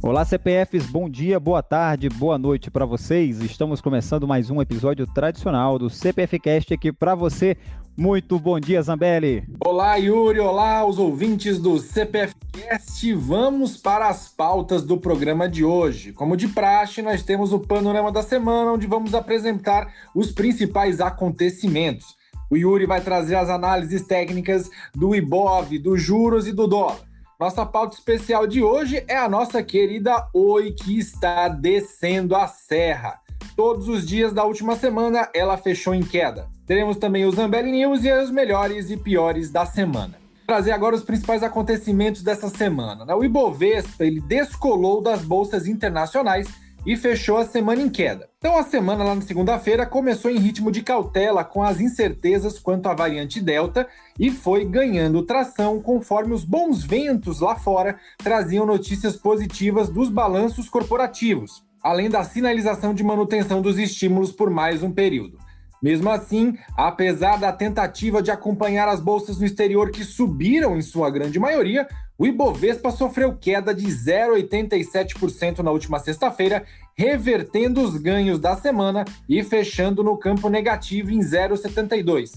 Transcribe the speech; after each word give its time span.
Olá, 0.00 0.24
CPFs, 0.24 0.86
bom 0.86 1.10
dia, 1.10 1.40
boa 1.40 1.60
tarde, 1.60 2.08
boa 2.08 2.38
noite 2.38 2.70
para 2.70 2.86
vocês. 2.86 3.40
Estamos 3.40 3.80
começando 3.80 4.28
mais 4.28 4.48
um 4.48 4.62
episódio 4.62 5.04
tradicional 5.08 5.76
do 5.76 5.90
CPF 5.90 6.38
Cast 6.38 6.72
aqui 6.72 6.92
para 6.92 7.16
você. 7.16 7.56
Muito 7.96 8.38
bom 8.38 8.60
dia, 8.60 8.80
Zambelli. 8.80 9.42
Olá, 9.58 9.96
Yuri. 9.96 10.38
Olá, 10.38 10.86
os 10.86 11.00
ouvintes 11.00 11.58
do 11.58 11.80
CPF 11.80 12.32
Cast. 12.52 13.12
Vamos 13.12 13.76
para 13.76 14.08
as 14.08 14.28
pautas 14.28 14.84
do 14.84 14.96
programa 14.98 15.48
de 15.48 15.64
hoje. 15.64 16.12
Como 16.12 16.36
de 16.36 16.46
praxe, 16.46 17.02
nós 17.02 17.24
temos 17.24 17.52
o 17.52 17.58
panorama 17.58 18.12
da 18.12 18.22
semana, 18.22 18.72
onde 18.72 18.86
vamos 18.86 19.14
apresentar 19.14 19.92
os 20.14 20.30
principais 20.30 21.00
acontecimentos. 21.00 22.16
O 22.48 22.56
Yuri 22.56 22.86
vai 22.86 23.00
trazer 23.00 23.34
as 23.34 23.50
análises 23.50 24.06
técnicas 24.06 24.70
do 24.94 25.12
IBOV, 25.12 25.76
dos 25.80 26.00
juros 26.00 26.46
e 26.46 26.52
do 26.52 26.68
dólar. 26.68 27.07
Nossa 27.38 27.64
pauta 27.64 27.94
especial 27.94 28.48
de 28.48 28.64
hoje 28.64 29.04
é 29.06 29.16
a 29.16 29.28
nossa 29.28 29.62
querida 29.62 30.26
Oi, 30.34 30.72
que 30.72 30.98
está 30.98 31.46
descendo 31.46 32.34
a 32.34 32.48
serra. 32.48 33.20
Todos 33.54 33.88
os 33.88 34.04
dias 34.04 34.32
da 34.32 34.42
última 34.42 34.74
semana 34.74 35.28
ela 35.32 35.56
fechou 35.56 35.94
em 35.94 36.02
queda. 36.02 36.48
Teremos 36.66 36.96
também 36.96 37.24
os 37.24 37.36
Zambelli 37.36 37.70
News 37.70 38.02
e 38.02 38.10
os 38.10 38.32
melhores 38.32 38.90
e 38.90 38.96
piores 38.96 39.52
da 39.52 39.64
semana. 39.64 40.18
Trazer 40.48 40.72
agora 40.72 40.96
os 40.96 41.04
principais 41.04 41.44
acontecimentos 41.44 42.24
dessa 42.24 42.48
semana. 42.48 43.14
O 43.14 43.24
Ibovespa 43.24 44.04
ele 44.04 44.20
descolou 44.20 45.00
das 45.00 45.22
bolsas 45.22 45.68
internacionais 45.68 46.48
e 46.86 46.96
fechou 46.96 47.36
a 47.36 47.46
semana 47.46 47.82
em 47.82 47.88
queda. 47.88 48.28
Então 48.38 48.56
a 48.56 48.62
semana 48.62 49.04
lá 49.04 49.14
na 49.14 49.22
segunda-feira 49.22 49.84
começou 49.84 50.30
em 50.30 50.38
ritmo 50.38 50.70
de 50.70 50.82
cautela 50.82 51.44
com 51.44 51.62
as 51.62 51.80
incertezas 51.80 52.58
quanto 52.58 52.88
à 52.88 52.94
variante 52.94 53.40
Delta 53.40 53.86
e 54.18 54.30
foi 54.30 54.64
ganhando 54.64 55.22
tração 55.22 55.82
conforme 55.82 56.32
os 56.32 56.44
bons 56.44 56.84
ventos 56.84 57.40
lá 57.40 57.56
fora 57.56 57.98
traziam 58.18 58.64
notícias 58.64 59.16
positivas 59.16 59.88
dos 59.88 60.08
balanços 60.08 60.68
corporativos, 60.68 61.62
além 61.82 62.08
da 62.08 62.24
sinalização 62.24 62.94
de 62.94 63.02
manutenção 63.02 63.60
dos 63.60 63.78
estímulos 63.78 64.32
por 64.32 64.50
mais 64.50 64.82
um 64.82 64.92
período. 64.92 65.38
Mesmo 65.82 66.10
assim, 66.10 66.56
apesar 66.76 67.38
da 67.38 67.52
tentativa 67.52 68.20
de 68.20 68.30
acompanhar 68.30 68.88
as 68.88 69.00
bolsas 69.00 69.38
no 69.38 69.46
exterior 69.46 69.90
que 69.90 70.04
subiram 70.04 70.76
em 70.76 70.82
sua 70.82 71.08
grande 71.08 71.38
maioria, 71.38 71.86
o 72.18 72.26
Ibovespa 72.26 72.90
sofreu 72.90 73.36
queda 73.38 73.72
de 73.72 73.86
0,87% 73.86 75.60
na 75.60 75.70
última 75.70 76.00
sexta-feira, 76.00 76.64
revertendo 76.96 77.80
os 77.80 77.96
ganhos 77.96 78.40
da 78.40 78.56
semana 78.56 79.04
e 79.28 79.42
fechando 79.44 80.02
no 80.02 80.16
campo 80.16 80.48
negativo 80.48 81.12
em 81.12 81.20
0,72%. 81.20 82.32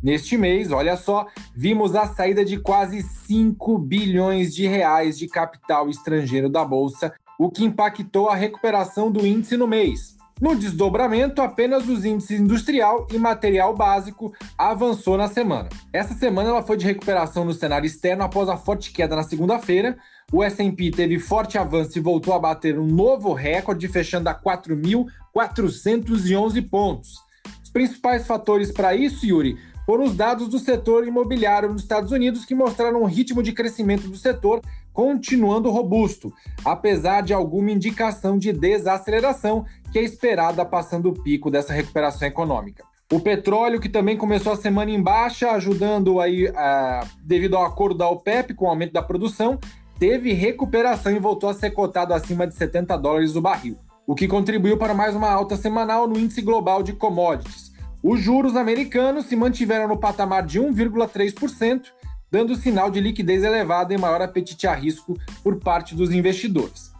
Neste 0.00 0.36
mês, 0.36 0.70
olha 0.70 0.96
só, 0.96 1.26
vimos 1.54 1.96
a 1.96 2.06
saída 2.06 2.44
de 2.44 2.58
quase 2.58 3.02
5 3.02 3.76
bilhões 3.78 4.54
de 4.54 4.66
reais 4.68 5.18
de 5.18 5.26
capital 5.26 5.88
estrangeiro 5.88 6.48
da 6.48 6.64
bolsa, 6.64 7.12
o 7.36 7.50
que 7.50 7.64
impactou 7.64 8.28
a 8.28 8.36
recuperação 8.36 9.10
do 9.10 9.26
índice 9.26 9.56
no 9.56 9.66
mês. 9.66 10.15
No 10.38 10.54
desdobramento, 10.54 11.40
apenas 11.40 11.88
os 11.88 12.04
índices 12.04 12.38
industrial 12.38 13.06
e 13.10 13.16
material 13.16 13.74
básico 13.74 14.34
avançou 14.58 15.16
na 15.16 15.28
semana. 15.28 15.70
Essa 15.90 16.12
semana 16.12 16.50
ela 16.50 16.62
foi 16.62 16.76
de 16.76 16.84
recuperação 16.84 17.42
no 17.42 17.54
cenário 17.54 17.86
externo 17.86 18.22
após 18.22 18.50
a 18.50 18.56
forte 18.58 18.92
queda 18.92 19.16
na 19.16 19.22
segunda-feira. 19.22 19.96
O 20.30 20.44
S&P 20.44 20.90
teve 20.90 21.18
forte 21.18 21.56
avanço 21.56 21.96
e 21.96 22.02
voltou 22.02 22.34
a 22.34 22.38
bater 22.38 22.78
um 22.78 22.86
novo 22.86 23.32
recorde, 23.32 23.88
fechando 23.88 24.28
a 24.28 24.34
4.411 24.34 26.68
pontos. 26.68 27.14
Os 27.64 27.70
principais 27.70 28.26
fatores 28.26 28.70
para 28.70 28.94
isso, 28.94 29.24
Yuri, 29.24 29.56
foram 29.86 30.04
os 30.04 30.14
dados 30.14 30.48
do 30.48 30.58
setor 30.58 31.06
imobiliário 31.06 31.72
nos 31.72 31.80
Estados 31.80 32.12
Unidos 32.12 32.44
que 32.44 32.54
mostraram 32.54 33.02
um 33.02 33.06
ritmo 33.06 33.42
de 33.42 33.52
crescimento 33.52 34.06
do 34.06 34.16
setor 34.16 34.60
continuando 34.92 35.70
robusto, 35.70 36.32
apesar 36.64 37.20
de 37.20 37.34
alguma 37.34 37.70
indicação 37.70 38.38
de 38.38 38.50
desaceleração 38.50 39.66
que 39.92 39.98
é 39.98 40.02
esperada 40.02 40.64
passando 40.64 41.08
o 41.08 41.22
pico 41.22 41.50
dessa 41.50 41.72
recuperação 41.72 42.26
econômica. 42.26 42.84
O 43.12 43.20
petróleo, 43.20 43.80
que 43.80 43.88
também 43.88 44.16
começou 44.16 44.52
a 44.52 44.56
semana 44.56 44.90
em 44.90 45.00
baixa, 45.00 45.52
ajudando 45.52 46.20
aí, 46.20 46.52
devido 47.22 47.56
ao 47.56 47.64
acordo 47.64 47.98
da 47.98 48.08
OPEP 48.08 48.52
com 48.54 48.64
o 48.64 48.68
aumento 48.68 48.92
da 48.92 49.02
produção, 49.02 49.60
teve 49.98 50.32
recuperação 50.32 51.12
e 51.12 51.18
voltou 51.20 51.48
a 51.48 51.54
ser 51.54 51.70
cotado 51.70 52.12
acima 52.12 52.46
de 52.46 52.54
70 52.56 52.96
dólares 52.96 53.36
o 53.36 53.40
barril, 53.40 53.78
o 54.06 54.14
que 54.14 54.26
contribuiu 54.26 54.76
para 54.76 54.92
mais 54.92 55.14
uma 55.14 55.30
alta 55.30 55.56
semanal 55.56 56.08
no 56.08 56.18
índice 56.18 56.42
global 56.42 56.82
de 56.82 56.92
commodities. 56.94 57.72
Os 58.02 58.20
juros 58.20 58.56
americanos 58.56 59.26
se 59.26 59.36
mantiveram 59.36 59.86
no 59.86 59.98
patamar 59.98 60.44
de 60.44 60.60
1,3%, 60.60 61.82
dando 62.28 62.56
sinal 62.56 62.90
de 62.90 63.00
liquidez 63.00 63.44
elevada 63.44 63.94
e 63.94 63.98
maior 63.98 64.20
apetite 64.20 64.66
a 64.66 64.74
risco 64.74 65.16
por 65.44 65.60
parte 65.60 65.94
dos 65.94 66.12
investidores. 66.12 66.92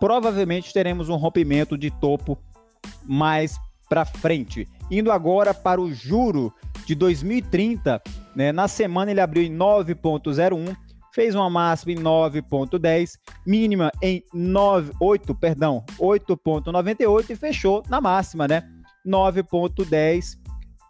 provavelmente 0.00 0.72
teremos 0.72 1.08
um 1.08 1.16
rompimento 1.16 1.76
de 1.76 1.90
topo 1.90 2.38
mais 3.04 3.58
para 3.88 4.04
frente. 4.04 4.66
Indo 4.90 5.10
agora 5.12 5.52
para 5.52 5.80
o 5.80 5.92
juro 5.92 6.52
de 6.86 6.94
2030, 6.94 8.02
né, 8.34 8.52
na 8.52 8.68
semana 8.68 9.10
ele 9.10 9.20
abriu 9.20 9.42
em 9.42 9.54
9,01 9.54 10.76
fez 11.18 11.34
uma 11.34 11.50
máxima 11.50 11.90
em 11.90 11.96
9.10, 11.96 13.14
mínima 13.44 13.90
em 14.00 14.22
9, 14.32 14.92
8, 15.00 15.34
perdão, 15.34 15.84
8.98 15.98 17.30
e 17.30 17.34
fechou 17.34 17.82
na 17.88 18.00
máxima, 18.00 18.46
né? 18.46 18.62
9.10, 19.04 20.38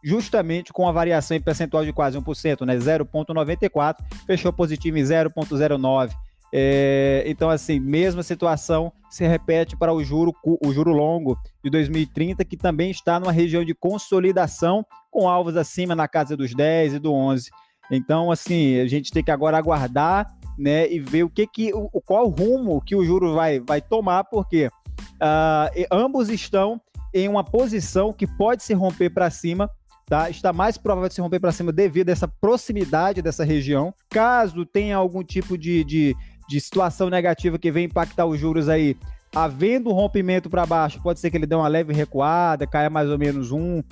justamente 0.05 0.71
com 0.71 0.87
a 0.87 0.93
variação 0.93 1.35
em 1.35 1.41
percentual 1.41 1.83
de 1.83 1.95
quase 1.95 2.19
1%, 2.19 2.67
né? 2.67 2.77
0.94, 2.77 3.97
fechou 4.27 4.53
positivo 4.53 4.99
em 4.99 5.03
0.09. 5.03 6.13
É, 6.53 7.25
então, 7.27 7.49
assim, 7.49 7.81
mesma 7.81 8.23
situação 8.23 8.93
se 9.09 9.27
repete 9.27 9.79
para 9.79 9.95
o 9.95 10.05
juro, 10.05 10.35
o 10.45 10.71
juro 10.75 10.93
longo 10.93 11.39
de 11.65 11.71
2030, 11.71 12.45
que 12.45 12.59
também 12.59 12.91
está 12.91 13.19
numa 13.19 13.33
região 13.33 13.65
de 13.65 13.75
consolidação, 13.75 14.85
com 15.11 15.27
alvos 15.27 15.57
acima 15.57 15.95
na 15.95 16.07
casa 16.07 16.37
dos 16.37 16.55
10 16.55 16.95
e 16.95 16.99
do 16.99 17.15
11. 17.15 17.49
Então, 17.91 18.31
assim, 18.31 18.79
a 18.81 18.87
gente 18.87 19.11
tem 19.13 19.23
que 19.23 19.31
agora 19.31 19.57
aguardar, 19.57 20.37
né, 20.59 20.91
e 20.91 20.99
ver 20.99 21.23
o 21.23 21.31
que 21.31 21.47
que, 21.47 21.73
o, 21.73 21.89
qual 22.01 22.29
rumo 22.29 22.81
que 22.81 22.97
o 22.97 23.05
juro 23.05 23.35
vai, 23.35 23.61
vai 23.61 23.81
tomar, 23.81 24.25
porque 24.25 24.67
uh, 24.67 25.87
ambos 25.91 26.29
estão 26.29 26.81
em 27.15 27.29
uma 27.29 27.45
posição 27.45 28.13
que 28.13 28.27
pode 28.27 28.63
se 28.63 28.75
romper 28.75 29.11
para 29.11 29.31
cima, 29.31 29.71
tá? 30.07 30.29
Está 30.29 30.53
mais 30.53 30.77
provável 30.77 31.09
de 31.09 31.15
se 31.15 31.21
romper 31.21 31.39
para 31.39 31.53
cima 31.53 31.73
devido 31.73 32.09
a 32.09 32.13
essa 32.13 32.29
proximidade 32.29 33.23
dessa 33.23 33.45
região. 33.45 33.95
Caso 34.11 34.67
tenha 34.67 34.97
algum 34.97 35.23
tipo 35.23 35.57
de, 35.57 35.85
de, 35.85 36.17
de 36.49 36.61
situação 36.61 37.09
negativa 37.09 37.59
que 37.59 37.71
venha 37.71 37.87
impactar 37.87 38.27
os 38.27 38.39
juros 38.39 38.69
aí, 38.69 38.97
havendo 39.35 39.91
um 39.91 39.95
rompimento 39.95 40.51
para 40.51 40.67
baixo, 40.67 41.01
pode 41.03 41.21
ser 41.21 41.31
que 41.31 41.37
ele 41.37 41.47
dê 41.47 41.55
uma 41.55 41.69
leve 41.69 41.93
recuada, 41.93 42.67
caia 42.67 42.91
mais 42.91 43.09
ou 43.09 43.19
menos 43.19 43.53
um, 43.53 43.83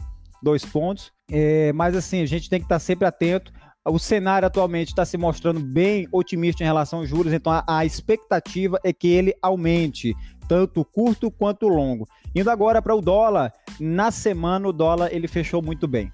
dois 0.43 0.65
pontos. 0.65 1.13
É, 1.31 1.73
mas 1.73 1.97
assim, 1.97 2.23
a 2.23 2.27
gente 2.27 2.51
tem 2.51 2.59
que 2.59 2.67
estar 2.67 2.79
sempre 2.79 3.07
atento 3.07 3.53
o 3.87 3.99
cenário 3.99 4.47
atualmente 4.47 4.89
está 4.89 5.05
se 5.05 5.17
mostrando 5.17 5.61
bem 5.61 6.09
otimista 6.11 6.63
em 6.63 6.67
relação 6.67 7.01
aos 7.01 7.09
juros, 7.09 7.33
então 7.33 7.53
a, 7.53 7.65
a 7.67 7.85
expectativa 7.85 8.81
é 8.83 8.93
que 8.93 9.07
ele 9.09 9.35
aumente, 9.41 10.15
tanto 10.49 10.85
curto 10.85 11.31
quanto 11.31 11.69
longo. 11.69 12.07
Indo 12.35 12.51
agora 12.51 12.83
para 12.83 12.95
o 12.95 13.01
dólar, 13.01 13.53
na 13.79 14.11
semana 14.11 14.69
o 14.69 14.73
dólar 14.73 15.11
ele 15.13 15.29
fechou 15.29 15.63
muito 15.63 15.87
bem. 15.87 16.11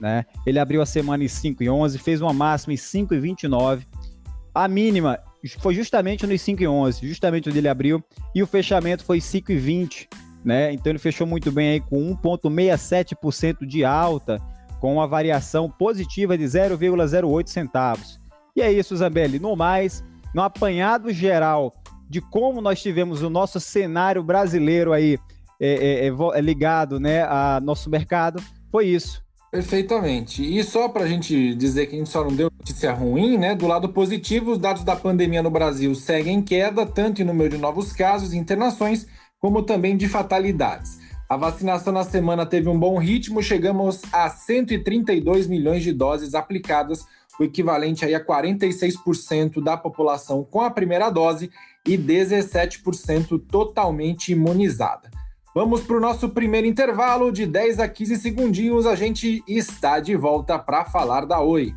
Né? 0.00 0.24
Ele 0.46 0.58
abriu 0.58 0.80
a 0.80 0.86
semana 0.86 1.24
em 1.24 1.26
5,11, 1.26 1.98
fez 1.98 2.20
uma 2.20 2.32
máxima 2.32 2.74
em 2.74 2.76
5,29. 2.76 3.84
A 4.54 4.68
mínima 4.68 5.18
foi 5.58 5.74
justamente 5.74 6.26
nos 6.26 6.40
5,11, 6.40 7.06
justamente 7.06 7.48
onde 7.48 7.58
ele 7.58 7.68
abriu, 7.68 8.02
e 8.34 8.42
o 8.42 8.46
fechamento 8.46 9.04
foi 9.04 9.18
5,20. 9.18 10.06
Né? 10.44 10.72
Então 10.72 10.92
ele 10.92 10.98
fechou 10.98 11.26
muito 11.26 11.50
bem 11.50 11.70
aí 11.70 11.80
com 11.80 12.14
1,67% 12.16 13.66
de 13.66 13.84
alta 13.84 14.40
com 14.86 14.92
uma 14.92 15.08
variação 15.08 15.68
positiva 15.68 16.38
de 16.38 16.44
0,08 16.44 17.48
centavos. 17.48 18.20
E 18.54 18.62
é 18.62 18.70
isso, 18.70 18.96
Zambelli. 18.96 19.40
No 19.40 19.56
mais, 19.56 20.04
no 20.32 20.40
apanhado 20.40 21.12
geral 21.12 21.74
de 22.08 22.20
como 22.20 22.60
nós 22.60 22.80
tivemos 22.80 23.20
o 23.20 23.28
nosso 23.28 23.58
cenário 23.58 24.22
brasileiro 24.22 24.92
aí 24.92 25.18
é, 25.60 26.06
é, 26.06 26.06
é, 26.06 26.38
é 26.38 26.40
ligado 26.40 27.00
né, 27.00 27.24
a 27.24 27.60
nosso 27.60 27.90
mercado, 27.90 28.40
foi 28.70 28.86
isso. 28.86 29.20
Perfeitamente. 29.50 30.40
E 30.40 30.62
só 30.62 30.88
para 30.88 31.02
a 31.02 31.08
gente 31.08 31.52
dizer 31.56 31.86
que 31.86 31.96
a 31.96 31.98
gente 31.98 32.10
só 32.10 32.22
não 32.22 32.36
deu 32.36 32.48
notícia 32.56 32.92
ruim, 32.92 33.36
né? 33.36 33.56
Do 33.56 33.66
lado 33.66 33.88
positivo, 33.88 34.52
os 34.52 34.58
dados 34.58 34.84
da 34.84 34.94
pandemia 34.94 35.42
no 35.42 35.50
Brasil 35.50 35.92
seguem 35.96 36.36
em 36.36 36.42
queda, 36.42 36.86
tanto 36.86 37.20
em 37.20 37.24
número 37.24 37.50
de 37.50 37.58
novos 37.58 37.92
casos 37.92 38.32
e 38.32 38.38
internações, 38.38 39.04
como 39.40 39.64
também 39.64 39.96
de 39.96 40.06
fatalidades. 40.06 41.00
A 41.28 41.36
vacinação 41.36 41.92
na 41.92 42.04
semana 42.04 42.46
teve 42.46 42.68
um 42.68 42.78
bom 42.78 42.98
ritmo, 42.98 43.42
chegamos 43.42 44.02
a 44.12 44.30
132 44.30 45.48
milhões 45.48 45.82
de 45.82 45.92
doses 45.92 46.36
aplicadas, 46.36 47.04
o 47.38 47.42
equivalente 47.42 48.04
aí 48.04 48.14
a 48.14 48.24
46% 48.24 49.62
da 49.62 49.76
população 49.76 50.44
com 50.44 50.60
a 50.60 50.70
primeira 50.70 51.10
dose 51.10 51.50
e 51.84 51.98
17% 51.98 53.42
totalmente 53.50 54.30
imunizada. 54.30 55.10
Vamos 55.52 55.82
para 55.82 55.96
o 55.96 56.00
nosso 56.00 56.28
primeiro 56.28 56.66
intervalo 56.66 57.32
de 57.32 57.44
10 57.44 57.80
a 57.80 57.88
15 57.88 58.16
segundinhos. 58.16 58.86
A 58.86 58.94
gente 58.94 59.42
está 59.48 59.98
de 59.98 60.14
volta 60.14 60.58
para 60.58 60.84
falar 60.84 61.24
da 61.26 61.40
Oi. 61.40 61.74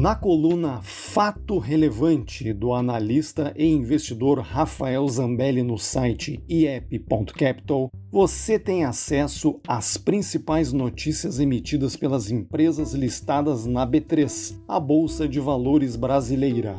Na 0.00 0.14
coluna 0.14 0.80
Fato 0.82 1.58
Relevante 1.58 2.54
do 2.54 2.72
analista 2.72 3.52
e 3.54 3.66
investidor 3.66 4.38
Rafael 4.38 5.06
Zambelli 5.06 5.62
no 5.62 5.76
site 5.76 6.42
iep.capital, 6.48 7.90
você 8.10 8.58
tem 8.58 8.82
acesso 8.82 9.60
às 9.68 9.98
principais 9.98 10.72
notícias 10.72 11.38
emitidas 11.38 11.96
pelas 11.96 12.30
empresas 12.30 12.94
listadas 12.94 13.66
na 13.66 13.86
B3, 13.86 14.58
a 14.66 14.80
Bolsa 14.80 15.28
de 15.28 15.38
Valores 15.38 15.96
brasileira. 15.96 16.78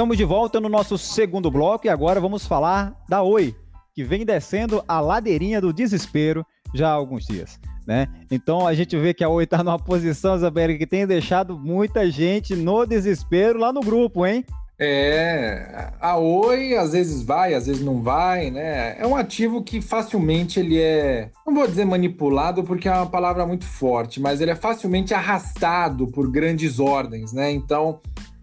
Estamos 0.00 0.16
de 0.16 0.24
volta 0.24 0.58
no 0.58 0.70
nosso 0.70 0.96
segundo 0.96 1.50
bloco 1.50 1.86
e 1.86 1.90
agora 1.90 2.18
vamos 2.22 2.46
falar 2.46 2.96
da 3.06 3.22
Oi, 3.22 3.54
que 3.94 4.02
vem 4.02 4.24
descendo 4.24 4.82
a 4.88 4.98
ladeirinha 4.98 5.60
do 5.60 5.74
desespero 5.74 6.42
já 6.74 6.88
há 6.88 6.92
alguns 6.92 7.26
dias. 7.26 7.60
Né? 7.86 8.08
Então 8.30 8.66
a 8.66 8.72
gente 8.72 8.96
vê 8.96 9.12
que 9.12 9.22
a 9.22 9.28
Oi 9.28 9.44
está 9.44 9.62
numa 9.62 9.78
posição, 9.78 10.36
Isabela, 10.36 10.72
que 10.72 10.86
tem 10.86 11.06
deixado 11.06 11.58
muita 11.58 12.10
gente 12.10 12.56
no 12.56 12.86
desespero 12.86 13.58
lá 13.58 13.74
no 13.74 13.82
grupo, 13.82 14.26
hein? 14.26 14.42
É, 14.78 15.92
a 16.00 16.16
Oi 16.16 16.74
às 16.78 16.92
vezes 16.92 17.22
vai, 17.22 17.52
às 17.52 17.66
vezes 17.66 17.82
não 17.82 18.00
vai, 18.00 18.50
né? 18.50 18.98
É 18.98 19.06
um 19.06 19.14
ativo 19.14 19.62
que 19.62 19.82
facilmente 19.82 20.58
ele 20.58 20.80
é, 20.80 21.28
não 21.46 21.54
vou 21.54 21.68
dizer 21.68 21.84
manipulado 21.84 22.64
porque 22.64 22.88
é 22.88 22.92
uma 22.92 23.04
palavra 23.04 23.46
muito 23.46 23.66
forte, 23.66 24.18
mas 24.18 24.40
ele 24.40 24.50
é 24.50 24.56
facilmente 24.56 25.12
arrastado 25.12 26.06
por 26.06 26.30
grandes 26.30 26.80
ordens, 26.80 27.34
né? 27.34 27.52
Então, 27.52 28.00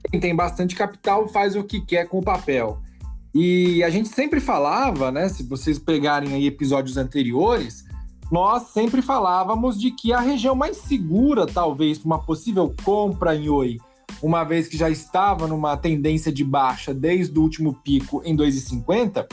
quem 0.09 0.19
tem 0.19 0.35
bastante 0.35 0.75
capital 0.75 1.27
faz 1.27 1.55
o 1.55 1.63
que 1.63 1.81
quer 1.81 2.07
com 2.07 2.19
o 2.19 2.23
papel. 2.23 2.79
E 3.33 3.83
a 3.83 3.89
gente 3.89 4.09
sempre 4.09 4.39
falava, 4.39 5.11
né? 5.11 5.29
Se 5.29 5.43
vocês 5.43 5.77
pegarem 5.77 6.33
aí 6.33 6.47
episódios 6.47 6.97
anteriores, 6.97 7.85
nós 8.31 8.69
sempre 8.69 9.01
falávamos 9.01 9.79
de 9.79 9.91
que 9.91 10.11
a 10.11 10.19
região 10.19 10.55
mais 10.55 10.77
segura, 10.77 11.45
talvez, 11.45 11.97
para 11.97 12.07
uma 12.07 12.19
possível 12.19 12.73
compra 12.83 13.35
em 13.35 13.49
Oi, 13.49 13.77
uma 14.21 14.43
vez 14.43 14.67
que 14.67 14.77
já 14.77 14.89
estava 14.89 15.45
numa 15.45 15.77
tendência 15.77 16.31
de 16.31 16.43
baixa 16.43 16.93
desde 16.93 17.37
o 17.37 17.41
último 17.41 17.75
pico 17.83 18.21
em 18.25 18.35
2,50, 18.35 19.27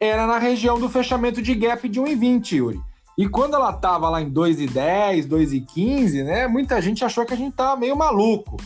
era 0.00 0.26
na 0.26 0.38
região 0.38 0.80
do 0.80 0.88
fechamento 0.88 1.42
de 1.42 1.54
gap 1.54 1.88
de 1.88 2.00
1,20, 2.00 2.52
Yuri. 2.52 2.80
E 3.18 3.28
quando 3.28 3.54
ela 3.54 3.70
estava 3.70 4.08
lá 4.08 4.22
em 4.22 4.30
2,10, 4.30 5.28
2,15, 5.28 6.24
né? 6.24 6.48
Muita 6.48 6.80
gente 6.80 7.04
achou 7.04 7.26
que 7.26 7.34
a 7.34 7.36
gente 7.36 7.52
estava 7.52 7.78
meio 7.78 7.94
maluco 7.94 8.56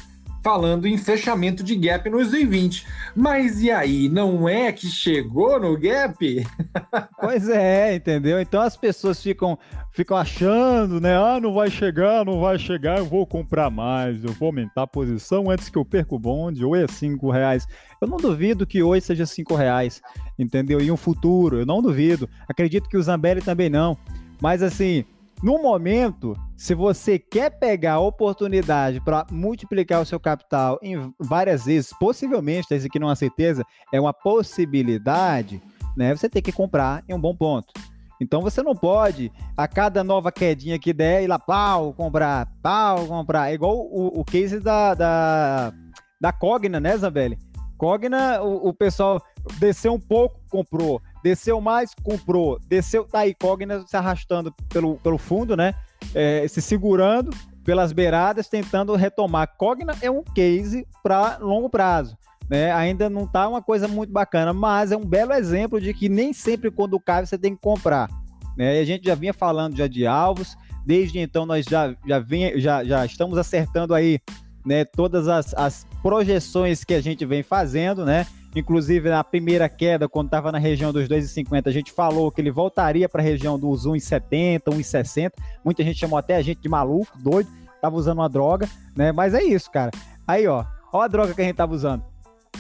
falando 0.47 0.87
em 0.87 0.97
fechamento 0.97 1.65
de 1.65 1.75
gap 1.75 2.09
no 2.09 2.25
20. 2.25 2.87
Mas 3.17 3.61
e 3.61 3.69
aí, 3.69 4.09
não 4.09 4.49
é 4.49 4.71
que 4.71 4.87
chegou 4.87 5.59
no 5.59 5.77
gap? 5.77 6.47
pois 7.21 7.49
é, 7.49 7.97
entendeu? 7.97 8.41
Então 8.41 8.61
as 8.61 8.77
pessoas 8.77 9.21
ficam, 9.21 9.59
ficam 9.91 10.17
achando, 10.17 11.01
né? 11.01 11.17
Ah, 11.17 11.41
não 11.41 11.53
vai 11.53 11.69
chegar, 11.69 12.25
não 12.25 12.39
vai 12.41 12.61
chegar, 12.61 12.99
eu 12.99 13.07
vou 13.07 13.27
comprar 13.27 13.71
mais, 13.71 14.23
eu 14.23 14.33
vou 14.35 14.47
aumentar 14.47 14.83
a 14.83 14.87
posição 14.87 15.51
antes 15.51 15.69
que 15.69 15.77
eu 15.77 15.85
perca 15.85 16.15
o 16.15 16.19
bonde, 16.19 16.65
ou 16.65 16.77
é 16.77 16.87
cinco 16.87 17.29
reais. 17.29 17.67
Eu 18.01 18.07
não 18.07 18.17
duvido 18.17 18.65
que 18.65 18.85
hoje 18.85 19.05
seja 19.05 19.27
cinco 19.27 19.57
reais, 19.57 20.01
entendeu? 20.39 20.81
E 20.81 20.93
um 20.93 20.97
futuro, 20.97 21.59
eu 21.59 21.67
não 21.67 21.83
duvido. 21.83 22.31
Acredito 22.49 22.89
que 22.89 22.97
o 22.97 23.03
Zambelli 23.03 23.43
também 23.43 23.69
não. 23.69 23.99
Mas 24.41 24.63
assim, 24.63 25.05
no 25.43 25.61
momento, 25.61 26.35
se 26.57 26.75
você 26.75 27.19
quer 27.19 27.51
pegar 27.59 27.95
a 27.95 28.01
oportunidade 28.01 29.01
para 29.01 29.27
multiplicar 29.31 30.01
o 30.01 30.07
seu 30.07 30.19
capital 30.19 30.79
em 30.83 31.13
várias 31.21 31.67
vezes, 31.67 31.91
possivelmente, 32.01 32.75
isso 32.75 32.87
aqui 32.87 32.99
não 32.99 33.09
é 33.09 33.11
uma 33.11 33.17
certeza, 33.17 33.63
é 33.93 34.01
uma 34.01 34.15
possibilidade, 34.15 35.63
né? 35.97 36.15
Você 36.15 36.29
tem 36.29 36.43
que 36.43 36.53
comprar 36.53 37.05
em 37.09 37.15
um 37.15 37.21
bom 37.21 37.37
ponto. 37.37 37.73
Então 38.21 38.41
você 38.41 38.63
não 38.63 38.75
pode, 38.75 39.31
a 39.57 39.69
cada 39.69 40.03
nova 40.03 40.33
quedinha 40.33 40.79
que 40.79 40.93
der, 40.93 41.23
ir 41.23 41.27
lá, 41.27 41.39
pau, 41.39 41.93
comprar, 41.93 42.49
pau, 42.63 43.07
comprar. 43.07 43.51
É 43.51 43.55
igual 43.55 43.77
o, 43.77 44.21
o 44.21 44.25
case 44.25 44.59
da, 44.59 44.95
da, 44.95 45.73
da 46.19 46.33
Cogna, 46.33 46.81
né, 46.81 46.97
Zambelli? 46.97 47.39
Cogna, 47.77 48.43
o, 48.43 48.69
o 48.69 48.75
pessoal 48.75 49.21
desceu 49.59 49.93
um 49.93 50.01
pouco, 50.01 50.41
comprou. 50.51 51.03
Desceu 51.27 51.61
mais, 51.61 51.91
comprou. 52.05 52.57
Desceu, 52.69 53.05
tá 53.05 53.21
aí, 53.21 53.35
Cogna 53.35 53.85
se 53.85 53.97
arrastando 53.97 54.55
pelo, 54.69 54.95
pelo 54.99 55.19
fundo, 55.19 55.57
né? 55.57 55.75
É, 56.15 56.47
se 56.47 56.63
segurando 56.63 57.37
pelas 57.65 57.91
beiradas, 57.91 58.47
tentando 58.47 58.95
retomar. 58.95 59.57
Cogna 59.59 59.93
é 60.01 60.09
um 60.09 60.23
case 60.23 60.87
para 61.03 61.39
longo 61.39 61.69
prazo. 61.69 62.17
Né? 62.49 62.71
Ainda 62.71 63.11
não 63.11 63.27
tá 63.27 63.49
uma 63.49 63.61
coisa 63.61 63.89
muito 63.89 64.13
bacana, 64.13 64.53
mas 64.53 64.93
é 64.93 64.97
um 64.97 65.05
belo 65.05 65.33
exemplo 65.33 65.81
de 65.81 65.93
que 65.93 66.09
nem 66.09 66.33
sempre 66.33 66.71
quando 66.71 67.01
cai 67.01 67.27
você 67.27 67.37
tem 67.37 67.57
que 67.57 67.61
comprar. 67.61 68.09
Né? 68.57 68.77
E 68.77 68.81
a 68.81 68.85
gente 68.85 69.05
já 69.05 69.17
vinha 69.17 69.35
falando 69.35 69.77
já 69.77 69.89
de 69.89 70.07
alvos, 70.07 70.57
desde 70.87 71.19
então 71.19 71.45
nós 71.45 71.67
já, 71.69 71.93
já, 72.07 72.21
vinha, 72.21 72.57
já, 72.57 72.85
já 72.85 73.05
estamos 73.05 73.37
acertando 73.37 73.93
aí 73.93 74.21
né, 74.65 74.85
todas 74.85 75.27
as, 75.27 75.53
as 75.55 75.85
projeções 76.01 76.85
que 76.85 76.95
a 76.95 77.01
gente 77.01 77.27
vem 77.27 77.43
fazendo, 77.43 78.05
né? 78.05 78.29
Inclusive, 78.57 79.11
na 79.11 79.23
primeira 79.23 79.69
queda, 79.69 80.09
quando 80.09 80.29
estava 80.29 80.51
na 80.51 80.57
região 80.57 80.91
dos 80.91 81.07
2,50, 81.07 81.67
a 81.67 81.71
gente 81.71 81.93
falou 81.93 82.33
que 82.33 82.41
ele 82.41 82.51
voltaria 82.51 83.07
para 83.07 83.21
a 83.21 83.25
região 83.25 83.59
dos 83.59 83.87
1,70, 83.87 84.63
1,60. 84.71 85.31
Muita 85.63 85.85
gente 85.85 85.99
chamou 85.99 86.19
até 86.19 86.37
a 86.37 86.43
gente 86.43 86.63
de 86.63 86.69
maluco, 86.69 87.13
doido, 87.19 87.51
tava 87.83 87.97
usando 87.97 88.19
uma 88.19 88.31
droga, 88.31 88.67
né? 88.97 89.13
Mas 89.13 89.35
é 89.35 89.43
isso, 89.43 89.71
cara. 89.71 89.91
Aí, 90.27 90.47
ó, 90.47 90.65
ó 90.91 91.03
a 91.03 91.07
droga 91.07 91.35
que 91.35 91.43
a 91.43 91.45
gente 91.45 91.57
tava 91.57 91.75
usando. 91.75 92.03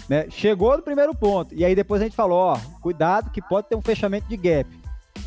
Né? 0.06 0.26
Chegou 0.28 0.76
no 0.76 0.82
primeiro 0.82 1.14
ponto, 1.14 1.54
e 1.54 1.64
aí 1.64 1.74
depois 1.74 2.02
a 2.02 2.04
gente 2.04 2.14
falou, 2.14 2.38
ó, 2.38 2.58
cuidado 2.82 3.30
que 3.30 3.40
pode 3.40 3.66
ter 3.66 3.74
um 3.74 3.80
fechamento 3.80 4.28
de 4.28 4.36
gap. 4.36 4.68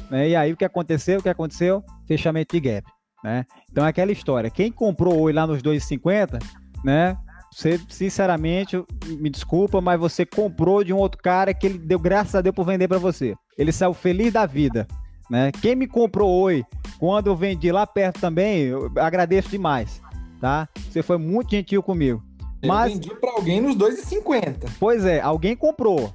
Né? 0.07 0.29
E 0.29 0.35
aí 0.35 0.53
o 0.53 0.57
que 0.57 0.63
aconteceu? 0.63 1.19
O 1.19 1.23
que 1.23 1.29
aconteceu? 1.29 1.83
Fechamento 2.07 2.55
de 2.55 2.59
gap. 2.59 2.87
Né? 3.23 3.43
Então 3.71 3.83
é 3.83 3.89
aquela 3.89 4.11
história. 4.11 4.51
Quem 4.51 4.71
comprou 4.71 5.19
hoje 5.19 5.35
lá 5.35 5.47
nos 5.47 5.63
2,50, 5.63 6.39
né? 6.83 7.17
Você, 7.51 7.79
sinceramente, 7.89 8.83
me 9.07 9.29
desculpa, 9.29 9.81
mas 9.81 9.99
você 9.99 10.25
comprou 10.25 10.83
de 10.83 10.93
um 10.93 10.97
outro 10.97 11.21
cara 11.21 11.53
que 11.53 11.65
ele 11.65 11.77
deu 11.77 11.99
graças 11.99 12.35
a 12.35 12.41
Deus 12.41 12.55
por 12.55 12.65
vender 12.65 12.87
para 12.87 12.99
você. 12.99 13.35
Ele 13.57 13.71
saiu 13.71 13.93
feliz 13.93 14.31
da 14.31 14.45
vida, 14.45 14.87
né? 15.29 15.51
Quem 15.51 15.75
me 15.75 15.87
comprou 15.87 16.29
oi, 16.29 16.63
quando 16.99 17.27
eu 17.27 17.35
vendi 17.35 17.71
lá 17.71 17.87
perto 17.87 18.19
também, 18.19 18.63
eu 18.63 18.91
agradeço 18.97 19.49
demais, 19.49 20.01
tá? 20.39 20.69
Você 20.89 21.01
foi 21.01 21.17
muito 21.17 21.51
gentil 21.51 21.81
comigo. 21.81 22.23
Mas 22.63 22.93
eu 22.93 22.99
vendi 22.99 23.15
para 23.15 23.31
alguém 23.31 23.61
nos 23.61 23.75
2,50. 23.75 24.69
Pois 24.79 25.03
é, 25.03 25.19
alguém 25.19 25.55
comprou, 25.55 26.13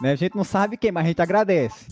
né? 0.00 0.12
A 0.12 0.16
gente 0.16 0.34
não 0.34 0.44
sabe 0.44 0.76
quem, 0.76 0.90
mas 0.90 1.04
a 1.04 1.08
gente 1.08 1.22
agradece. 1.22 1.86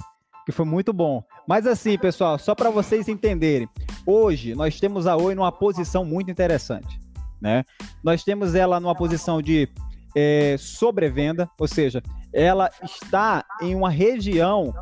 Que 0.47 0.53
foi 0.53 0.65
muito 0.65 0.95
bom. 0.95 1.23
Mas 1.47 1.67
assim, 1.67 1.99
pessoal, 1.99 2.39
só 2.39 2.55
para 2.55 2.71
vocês 2.71 3.07
entenderem, 3.07 3.69
hoje 4.07 4.55
nós 4.55 4.81
temos 4.81 5.07
a 5.07 5.15
Oi 5.15 5.35
numa 5.35 5.53
posição 5.53 6.07
muito 6.07 6.31
interessante 6.31 6.99
né? 7.41 7.65
Nós 8.03 8.25
temos 8.25 8.55
ela 8.55 8.81
numa 8.81 8.95
posição 8.95 9.41
de 9.41 9.69
é, 10.17 10.57
sobrevenda, 10.59 11.49
ou 11.59 11.69
seja, 11.69 12.03
ela 12.33 12.71
está 12.83 13.45
em 13.61 13.75
uma 13.75 13.91
região 13.91 14.73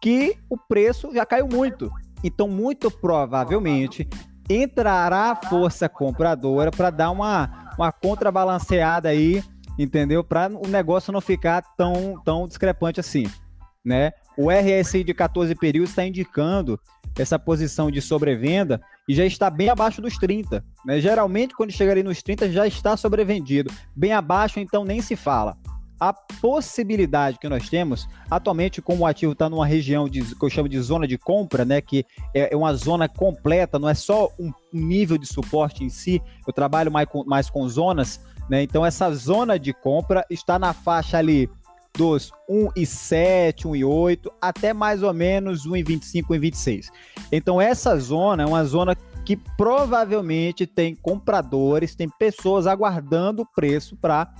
que 0.00 0.36
o 0.48 0.56
preço 0.56 1.12
já 1.12 1.24
caiu 1.24 1.48
muito. 1.48 1.90
Então, 2.22 2.48
muito 2.48 2.90
provavelmente 2.90 4.08
entrará 4.48 5.32
a 5.32 5.48
força 5.48 5.88
compradora 5.88 6.70
para 6.70 6.90
dar 6.90 7.10
uma, 7.10 7.72
uma 7.76 7.90
contrabalanceada 7.90 9.08
aí, 9.08 9.42
entendeu? 9.78 10.22
Para 10.22 10.48
o 10.48 10.68
negócio 10.68 11.12
não 11.12 11.20
ficar 11.20 11.62
tão, 11.76 12.20
tão 12.24 12.46
discrepante 12.46 13.00
assim, 13.00 13.24
né? 13.84 14.12
O 14.36 14.50
RSI 14.50 15.02
de 15.02 15.14
14 15.14 15.54
períodos 15.54 15.90
está 15.90 16.04
indicando 16.04 16.78
essa 17.18 17.38
posição 17.38 17.90
de 17.90 18.00
sobrevenda 18.00 18.80
e 19.08 19.14
já 19.14 19.24
está 19.24 19.48
bem 19.48 19.68
abaixo 19.68 20.02
dos 20.02 20.16
30. 20.16 20.64
Né? 20.84 21.00
Geralmente, 21.00 21.54
quando 21.54 21.70
chega 21.70 21.92
ali 21.92 22.02
nos 22.02 22.22
30, 22.22 22.50
já 22.50 22.66
está 22.66 22.96
sobrevendido. 22.96 23.72
Bem 23.94 24.12
abaixo, 24.12 24.58
então 24.58 24.84
nem 24.84 25.00
se 25.00 25.14
fala. 25.14 25.56
A 25.98 26.12
possibilidade 26.12 27.38
que 27.38 27.48
nós 27.48 27.70
temos, 27.70 28.06
atualmente, 28.30 28.82
como 28.82 29.04
o 29.04 29.06
ativo 29.06 29.32
está 29.32 29.48
numa 29.48 29.66
região 29.66 30.06
de, 30.06 30.22
que 30.34 30.44
eu 30.44 30.50
chamo 30.50 30.68
de 30.68 30.78
zona 30.78 31.06
de 31.06 31.16
compra, 31.16 31.64
né, 31.64 31.80
que 31.80 32.04
é, 32.34 32.52
é 32.52 32.56
uma 32.56 32.74
zona 32.74 33.08
completa, 33.08 33.78
não 33.78 33.88
é 33.88 33.94
só 33.94 34.28
um 34.38 34.52
nível 34.70 35.16
de 35.16 35.26
suporte 35.26 35.84
em 35.84 35.88
si, 35.88 36.20
eu 36.46 36.52
trabalho 36.52 36.92
mais 36.92 37.08
com, 37.08 37.24
mais 37.24 37.48
com 37.48 37.66
zonas, 37.66 38.20
né, 38.50 38.62
então 38.62 38.84
essa 38.84 39.10
zona 39.14 39.58
de 39.58 39.72
compra 39.72 40.22
está 40.28 40.58
na 40.58 40.74
faixa 40.74 41.16
ali 41.16 41.48
dos 41.96 42.30
1,7, 42.48 43.64
1,8 43.64 44.30
até 44.40 44.72
mais 44.72 45.02
ou 45.02 45.12
menos 45.12 45.66
1,25, 45.66 46.26
1,26. 46.28 46.86
Então 47.32 47.60
essa 47.60 47.96
zona 47.98 48.42
é 48.42 48.46
uma 48.46 48.64
zona 48.64 48.96
que 49.24 49.36
provavelmente 49.56 50.66
tem 50.66 50.94
compradores, 50.94 51.96
tem 51.96 52.08
pessoas 52.08 52.66
aguardando 52.66 53.42
o 53.42 53.46
preço 53.46 53.96
para 53.96 54.32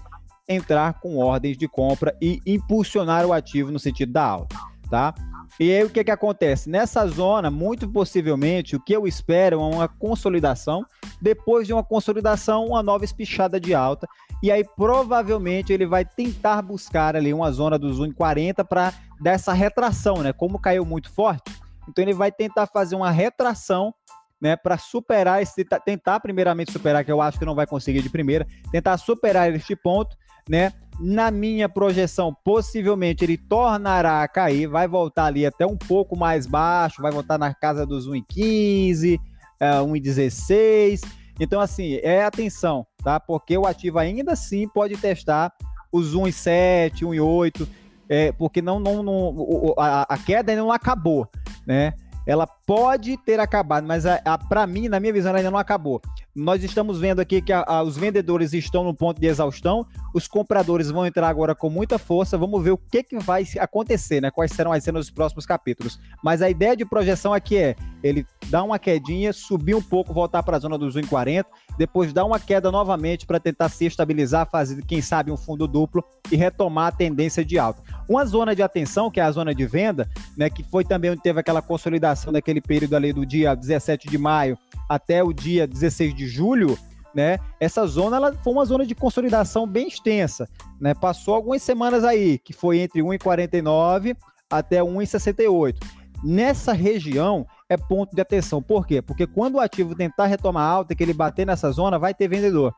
entrar 0.48 1.00
com 1.00 1.16
ordens 1.16 1.56
de 1.56 1.66
compra 1.66 2.16
e 2.22 2.40
impulsionar 2.46 3.26
o 3.26 3.32
ativo 3.32 3.72
no 3.72 3.80
sentido 3.80 4.12
da 4.12 4.24
alta, 4.24 4.56
tá? 4.88 5.12
E 5.58 5.72
aí 5.72 5.84
o 5.84 5.90
que, 5.90 6.04
que 6.04 6.10
acontece? 6.10 6.68
Nessa 6.68 7.06
zona, 7.06 7.50
muito 7.50 7.88
possivelmente, 7.88 8.76
o 8.76 8.80
que 8.80 8.92
eu 8.92 9.06
espero 9.06 9.60
é 9.60 9.64
uma 9.64 9.88
consolidação. 9.88 10.84
Depois 11.20 11.66
de 11.66 11.72
uma 11.72 11.84
consolidação, 11.84 12.66
uma 12.66 12.82
nova 12.82 13.04
espichada 13.04 13.58
de 13.58 13.74
alta. 13.74 14.06
E 14.42 14.50
aí, 14.50 14.64
provavelmente, 14.76 15.72
ele 15.72 15.86
vai 15.86 16.04
tentar 16.04 16.60
buscar 16.62 17.16
ali 17.16 17.32
uma 17.32 17.50
zona 17.50 17.78
dos 17.78 17.98
1,40 17.98 18.64
para 18.64 18.92
dar 19.20 19.32
essa 19.32 19.52
retração, 19.52 20.22
né? 20.22 20.32
Como 20.32 20.58
caiu 20.58 20.84
muito 20.84 21.10
forte, 21.10 21.50
então 21.88 22.02
ele 22.02 22.12
vai 22.12 22.30
tentar 22.32 22.66
fazer 22.66 22.96
uma 22.96 23.10
retração 23.10 23.94
né, 24.40 24.56
para 24.56 24.76
superar 24.76 25.42
esse 25.42 25.64
tentar 25.84 26.20
primeiramente 26.20 26.72
superar, 26.72 27.04
que 27.04 27.12
eu 27.12 27.20
acho 27.20 27.38
que 27.38 27.44
não 27.44 27.54
vai 27.54 27.66
conseguir 27.66 28.02
de 28.02 28.10
primeira, 28.10 28.46
tentar 28.70 28.96
superar 28.98 29.52
este 29.54 29.74
ponto, 29.74 30.16
né? 30.48 30.72
Na 30.98 31.30
minha 31.30 31.68
projeção, 31.68 32.34
possivelmente 32.44 33.24
ele 33.24 33.36
tornará 33.36 34.22
a 34.22 34.28
cair, 34.28 34.66
vai 34.66 34.88
voltar 34.88 35.26
ali 35.26 35.44
até 35.44 35.66
um 35.66 35.76
pouco 35.76 36.16
mais 36.16 36.46
baixo, 36.46 37.02
vai 37.02 37.12
voltar 37.12 37.38
na 37.38 37.52
casa 37.52 37.84
dos 37.84 38.08
1,15, 38.08 39.18
uh, 39.60 39.86
1,16. 39.86 41.00
Então, 41.38 41.60
assim, 41.60 41.96
é 42.02 42.24
atenção, 42.24 42.86
tá? 43.04 43.20
Porque 43.20 43.58
o 43.58 43.66
ativo 43.66 43.98
ainda 43.98 44.32
assim 44.32 44.66
pode 44.68 44.96
testar 44.96 45.52
os 45.92 46.14
1,7, 46.14 47.00
1,8, 47.00 47.68
é, 48.08 48.32
porque 48.32 48.62
não, 48.62 48.80
não, 48.80 49.02
não 49.02 49.74
a, 49.76 50.14
a 50.14 50.18
queda 50.18 50.52
ainda 50.52 50.62
não 50.62 50.72
acabou, 50.72 51.28
né? 51.66 51.92
Ela 52.26 52.46
pode 52.46 53.16
ter 53.18 53.38
acabado, 53.38 53.86
mas 53.86 54.04
a, 54.04 54.20
a 54.24 54.36
para 54.36 54.66
mim, 54.66 54.88
na 54.88 54.98
minha 54.98 55.12
visão, 55.12 55.30
ela 55.30 55.38
ainda 55.38 55.50
não 55.50 55.58
acabou. 55.58 56.02
Nós 56.34 56.62
estamos 56.62 56.98
vendo 56.98 57.20
aqui 57.20 57.40
que 57.40 57.52
a, 57.52 57.64
a, 57.66 57.82
os 57.82 57.96
vendedores 57.96 58.52
estão 58.52 58.82
no 58.82 58.92
ponto 58.92 59.20
de 59.20 59.26
exaustão, 59.26 59.86
os 60.12 60.26
compradores 60.26 60.90
vão 60.90 61.06
entrar 61.06 61.28
agora 61.28 61.54
com 61.54 61.70
muita 61.70 61.98
força. 61.98 62.36
Vamos 62.36 62.62
ver 62.62 62.72
o 62.72 62.76
que, 62.78 63.02
que 63.02 63.18
vai 63.18 63.44
acontecer, 63.58 64.20
né? 64.20 64.30
Quais 64.30 64.50
serão 64.50 64.72
as 64.72 64.82
cenas 64.82 65.06
dos 65.06 65.10
próximos 65.10 65.46
capítulos. 65.46 66.00
Mas 66.22 66.42
a 66.42 66.50
ideia 66.50 66.76
de 66.76 66.84
projeção 66.84 67.32
aqui 67.32 67.56
é 67.56 67.76
ele 68.02 68.26
dar 68.48 68.62
uma 68.64 68.78
quedinha, 68.78 69.32
subir 69.32 69.74
um 69.74 69.82
pouco, 69.82 70.12
voltar 70.12 70.42
para 70.42 70.56
a 70.56 70.60
zona 70.60 70.76
dos 70.76 70.96
1,40, 70.96 71.44
depois 71.78 72.12
dar 72.12 72.24
uma 72.24 72.40
queda 72.40 72.70
novamente 72.70 73.26
para 73.26 73.40
tentar 73.40 73.68
se 73.68 73.86
estabilizar, 73.86 74.48
fazer, 74.50 74.84
quem 74.84 75.00
sabe, 75.00 75.30
um 75.30 75.36
fundo 75.36 75.66
duplo 75.66 76.04
e 76.30 76.36
retomar 76.36 76.88
a 76.88 76.92
tendência 76.92 77.44
de 77.44 77.58
alta. 77.58 77.82
Uma 78.08 78.24
zona 78.24 78.54
de 78.54 78.62
atenção, 78.62 79.10
que 79.10 79.20
é 79.20 79.22
a 79.22 79.30
zona 79.30 79.54
de 79.54 79.66
venda, 79.66 80.08
né? 80.36 80.48
Que 80.48 80.62
foi 80.62 80.84
também 80.84 81.10
onde 81.10 81.22
teve 81.22 81.40
aquela 81.40 81.60
consolidação 81.60 82.32
daquele 82.32 82.60
período 82.60 82.94
ali 82.94 83.12
do 83.12 83.26
dia 83.26 83.54
17 83.54 84.08
de 84.08 84.18
maio 84.18 84.56
até 84.88 85.22
o 85.22 85.32
dia 85.32 85.66
16 85.66 86.14
de 86.14 86.28
julho, 86.28 86.78
né? 87.14 87.38
Essa 87.58 87.86
zona 87.86 88.16
ela 88.16 88.32
foi 88.32 88.52
uma 88.52 88.64
zona 88.64 88.86
de 88.86 88.94
consolidação 88.94 89.66
bem 89.66 89.88
extensa, 89.88 90.48
né? 90.80 90.94
Passou 90.94 91.34
algumas 91.34 91.62
semanas 91.62 92.04
aí, 92.04 92.38
que 92.38 92.52
foi 92.52 92.78
entre 92.78 93.02
1,49 93.02 94.16
até 94.50 94.80
1,68. 94.80 95.76
Nessa 96.22 96.72
região 96.72 97.46
é 97.68 97.76
ponto 97.76 98.14
de 98.14 98.22
atenção. 98.22 98.62
Por 98.62 98.86
quê? 98.86 99.02
Porque 99.02 99.26
quando 99.26 99.56
o 99.56 99.60
ativo 99.60 99.94
tentar 99.94 100.26
retomar 100.26 100.68
alta, 100.68 100.94
que 100.94 101.02
ele 101.02 101.12
bater 101.12 101.46
nessa 101.46 101.70
zona, 101.70 101.98
vai 101.98 102.14
ter 102.14 102.28
vendedor. 102.28 102.74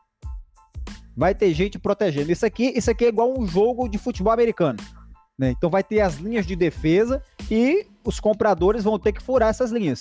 vai 1.15 1.35
ter 1.35 1.53
gente 1.53 1.77
protegendo. 1.77 2.31
Isso 2.31 2.45
aqui, 2.45 2.71
isso 2.75 2.89
aqui 2.89 3.05
é 3.05 3.09
igual 3.09 3.37
um 3.37 3.45
jogo 3.45 3.89
de 3.89 3.97
futebol 3.97 4.31
americano. 4.31 4.79
Né? 5.39 5.51
Então 5.51 5.69
vai 5.69 5.81
ter 5.81 6.01
as 6.01 6.15
linhas 6.15 6.45
de 6.45 6.53
defesa 6.53 7.23
e 7.49 7.87
os 8.03 8.19
compradores 8.19 8.83
vão 8.83 8.99
ter 8.99 9.13
que 9.13 9.23
furar 9.23 9.49
essas 9.49 9.71
linhas. 9.71 9.99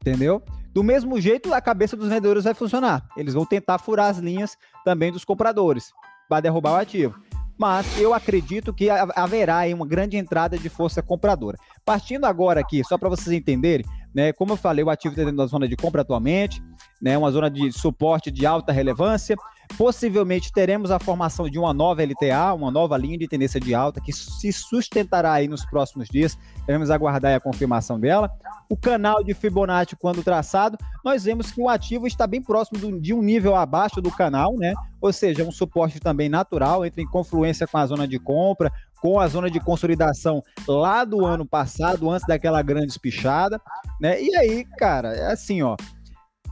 Entendeu? 0.00 0.40
Do 0.72 0.84
mesmo 0.84 1.20
jeito, 1.20 1.52
a 1.52 1.60
cabeça 1.60 1.96
dos 1.96 2.08
vendedores 2.08 2.44
vai 2.44 2.54
funcionar. 2.54 3.04
Eles 3.16 3.34
vão 3.34 3.44
tentar 3.44 3.78
furar 3.78 4.10
as 4.10 4.18
linhas 4.18 4.56
também 4.84 5.10
dos 5.10 5.24
compradores 5.24 5.92
para 6.28 6.40
derrubar 6.40 6.72
o 6.72 6.76
ativo. 6.76 7.20
Mas 7.58 7.98
eu 7.98 8.14
acredito 8.14 8.72
que 8.72 8.88
haverá 8.88 9.62
uma 9.74 9.86
grande 9.86 10.16
entrada 10.16 10.56
de 10.56 10.68
força 10.68 11.02
compradora. 11.02 11.58
Partindo 11.84 12.24
agora 12.24 12.60
aqui, 12.60 12.82
só 12.84 12.96
para 12.96 13.08
vocês 13.08 13.36
entenderem, 13.36 13.84
né, 14.14 14.32
como 14.32 14.52
eu 14.52 14.56
falei, 14.56 14.84
o 14.84 14.90
ativo 14.90 15.12
está 15.12 15.22
dentro 15.22 15.38
da 15.38 15.46
zona 15.46 15.66
de 15.66 15.76
compra 15.76 16.02
atualmente, 16.02 16.62
né, 17.00 17.16
uma 17.16 17.30
zona 17.30 17.50
de 17.50 17.72
suporte 17.72 18.30
de 18.30 18.46
alta 18.46 18.72
relevância. 18.72 19.36
Possivelmente 19.76 20.52
teremos 20.52 20.90
a 20.90 20.98
formação 20.98 21.48
de 21.48 21.58
uma 21.58 21.72
nova 21.72 22.02
LTA, 22.02 22.52
uma 22.52 22.70
nova 22.70 22.96
linha 22.96 23.16
de 23.16 23.26
tendência 23.26 23.58
de 23.58 23.74
alta 23.74 24.00
que 24.00 24.12
se 24.12 24.52
sustentará 24.52 25.32
aí 25.32 25.48
nos 25.48 25.64
próximos 25.64 26.08
dias. 26.08 26.36
Devemos 26.66 26.90
aguardar 26.90 27.34
a 27.34 27.40
confirmação 27.40 27.98
dela. 27.98 28.30
O 28.68 28.76
canal 28.76 29.24
de 29.24 29.32
Fibonacci, 29.34 29.96
quando 29.96 30.22
traçado, 30.22 30.76
nós 31.04 31.24
vemos 31.24 31.50
que 31.50 31.60
o 31.60 31.68
ativo 31.68 32.06
está 32.06 32.26
bem 32.26 32.42
próximo 32.42 33.00
de 33.00 33.14
um 33.14 33.22
nível 33.22 33.56
abaixo 33.56 34.00
do 34.00 34.10
canal, 34.10 34.56
né? 34.56 34.74
Ou 35.00 35.12
seja, 35.12 35.44
um 35.44 35.50
suporte 35.50 35.98
também 35.98 36.28
natural, 36.28 36.84
entra 36.84 37.00
em 37.00 37.06
confluência 37.06 37.66
com 37.66 37.78
a 37.78 37.86
zona 37.86 38.06
de 38.06 38.18
compra, 38.18 38.70
com 39.02 39.18
a 39.18 39.26
zona 39.26 39.50
de 39.50 39.58
consolidação 39.58 40.40
lá 40.66 41.04
do 41.04 41.26
ano 41.26 41.44
passado, 41.44 42.08
antes 42.08 42.24
daquela 42.24 42.62
grande 42.62 42.92
espichada, 42.92 43.60
né? 44.00 44.22
E 44.22 44.34
aí, 44.36 44.64
cara, 44.78 45.12
é 45.12 45.32
assim, 45.32 45.60
ó 45.60 45.76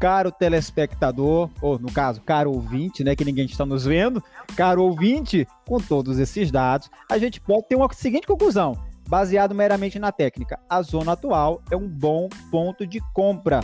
caro 0.01 0.33
telespectador, 0.33 1.51
ou 1.61 1.79
no 1.79 1.93
caso, 1.93 2.23
caro 2.23 2.51
ouvinte, 2.51 3.05
né, 3.05 3.15
que 3.15 3.23
ninguém 3.23 3.45
está 3.45 3.67
nos 3.67 3.85
vendo, 3.85 4.25
caro 4.57 4.83
ouvinte, 4.83 5.47
com 5.69 5.79
todos 5.79 6.19
esses 6.19 6.51
dados, 6.51 6.91
a 7.11 7.19
gente 7.19 7.39
pode 7.39 7.69
ter 7.69 7.77
uma 7.77 7.93
seguinte 7.93 8.27
conclusão, 8.27 8.75
baseado 9.07 9.55
meramente 9.55 9.99
na 9.99 10.11
técnica. 10.11 10.59
A 10.71 10.81
zona 10.81 11.13
atual 11.13 11.61
é 11.71 11.77
um 11.77 11.87
bom 11.87 12.31
ponto 12.51 12.87
de 12.87 12.99
compra. 13.13 13.61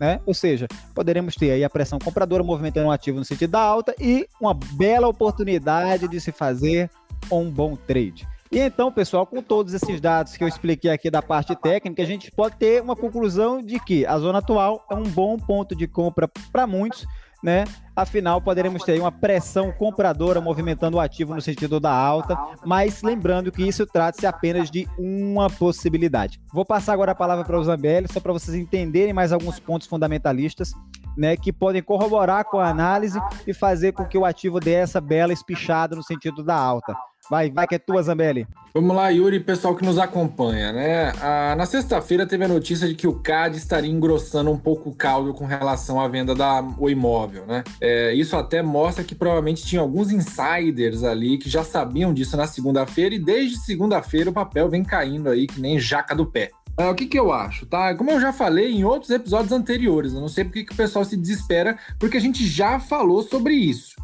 Né? 0.00 0.20
Ou 0.26 0.34
seja, 0.34 0.66
poderemos 0.94 1.36
ter 1.36 1.52
aí 1.52 1.62
a 1.62 1.70
pressão 1.70 1.98
compradora 1.98 2.42
movimentando 2.42 2.86
o 2.86 2.90
um 2.90 2.92
ativo 2.92 3.18
no 3.18 3.24
sentido 3.24 3.50
da 3.50 3.60
alta 3.60 3.94
e 4.00 4.28
uma 4.40 4.54
bela 4.54 5.08
oportunidade 5.08 6.08
de 6.08 6.20
se 6.20 6.32
fazer 6.32 6.90
um 7.36 7.50
bom 7.50 7.76
trade. 7.76 8.26
E 8.50 8.58
então, 8.58 8.90
pessoal, 8.90 9.26
com 9.26 9.42
todos 9.42 9.74
esses 9.74 10.00
dados 10.00 10.36
que 10.36 10.42
eu 10.42 10.48
expliquei 10.48 10.90
aqui 10.90 11.10
da 11.10 11.20
parte 11.20 11.54
técnica, 11.54 12.02
a 12.02 12.06
gente 12.06 12.30
pode 12.30 12.56
ter 12.56 12.80
uma 12.80 12.96
conclusão 12.96 13.60
de 13.60 13.78
que 13.78 14.06
a 14.06 14.18
zona 14.18 14.38
atual 14.38 14.86
é 14.90 14.94
um 14.94 15.02
bom 15.02 15.36
ponto 15.36 15.76
de 15.76 15.86
compra 15.86 16.26
para 16.50 16.66
muitos, 16.66 17.06
né? 17.42 17.64
Afinal, 17.94 18.40
poderemos 18.40 18.82
ter 18.82 18.98
uma 18.98 19.12
pressão 19.12 19.70
compradora 19.70 20.40
movimentando 20.40 20.96
o 20.96 21.00
ativo 21.00 21.34
no 21.34 21.42
sentido 21.42 21.78
da 21.78 21.92
alta, 21.92 22.38
mas 22.64 23.02
lembrando 23.02 23.52
que 23.52 23.62
isso 23.62 23.86
trata-se 23.86 24.26
apenas 24.26 24.70
de 24.70 24.88
uma 24.98 25.50
possibilidade. 25.50 26.40
Vou 26.52 26.64
passar 26.64 26.94
agora 26.94 27.12
a 27.12 27.14
palavra 27.14 27.44
para 27.44 27.58
o 27.58 27.62
Zambelli, 27.62 28.08
só 28.10 28.18
para 28.18 28.32
vocês 28.32 28.56
entenderem 28.56 29.12
mais 29.12 29.30
alguns 29.30 29.60
pontos 29.60 29.86
fundamentalistas, 29.86 30.72
né, 31.16 31.36
que 31.36 31.52
podem 31.52 31.82
corroborar 31.82 32.44
com 32.44 32.58
a 32.58 32.68
análise 32.68 33.20
e 33.46 33.52
fazer 33.52 33.92
com 33.92 34.06
que 34.06 34.16
o 34.16 34.24
ativo 34.24 34.58
dê 34.58 34.74
essa 34.74 35.00
bela 35.00 35.32
espichada 35.32 35.94
no 35.94 36.02
sentido 36.02 36.42
da 36.42 36.56
alta. 36.56 36.96
Vai, 37.30 37.50
vai 37.50 37.66
que 37.66 37.74
é 37.74 37.78
tua, 37.78 38.02
Zambelli. 38.02 38.46
Vamos 38.74 38.94
lá, 38.94 39.08
Yuri, 39.08 39.40
pessoal 39.40 39.74
que 39.74 39.84
nos 39.84 39.98
acompanha, 39.98 40.72
né? 40.72 41.12
Ah, 41.20 41.54
na 41.56 41.66
sexta-feira 41.66 42.26
teve 42.26 42.44
a 42.44 42.48
notícia 42.48 42.86
de 42.86 42.94
que 42.94 43.06
o 43.06 43.14
CAD 43.14 43.56
estaria 43.56 43.90
engrossando 43.90 44.50
um 44.50 44.56
pouco 44.56 44.90
o 44.90 44.94
caldo 44.94 45.34
com 45.34 45.46
relação 45.46 46.00
à 46.00 46.06
venda 46.06 46.34
da, 46.34 46.62
o 46.78 46.88
imóvel, 46.88 47.44
né? 47.46 47.64
É, 47.80 48.14
isso 48.14 48.36
até 48.36 48.62
mostra 48.62 49.02
que 49.02 49.14
provavelmente 49.14 49.64
tinha 49.64 49.80
alguns 49.80 50.12
insiders 50.12 51.02
ali 51.02 51.38
que 51.38 51.50
já 51.50 51.64
sabiam 51.64 52.14
disso 52.14 52.36
na 52.36 52.46
segunda-feira 52.46 53.14
e 53.14 53.18
desde 53.18 53.58
segunda-feira 53.58 54.30
o 54.30 54.34
papel 54.34 54.68
vem 54.68 54.84
caindo 54.84 55.28
aí 55.28 55.46
que 55.46 55.60
nem 55.60 55.78
jaca 55.78 56.14
do 56.14 56.26
pé. 56.26 56.50
Ah, 56.76 56.90
o 56.90 56.94
que, 56.94 57.06
que 57.06 57.18
eu 57.18 57.32
acho, 57.32 57.66
tá? 57.66 57.94
Como 57.96 58.12
eu 58.12 58.20
já 58.20 58.32
falei 58.32 58.72
em 58.72 58.84
outros 58.84 59.10
episódios 59.10 59.50
anteriores, 59.50 60.12
eu 60.12 60.20
não 60.20 60.28
sei 60.28 60.44
porque 60.44 60.62
que 60.62 60.72
o 60.72 60.76
pessoal 60.76 61.04
se 61.04 61.16
desespera, 61.16 61.76
porque 61.98 62.16
a 62.16 62.20
gente 62.20 62.46
já 62.46 62.78
falou 62.78 63.22
sobre 63.22 63.54
isso. 63.54 63.96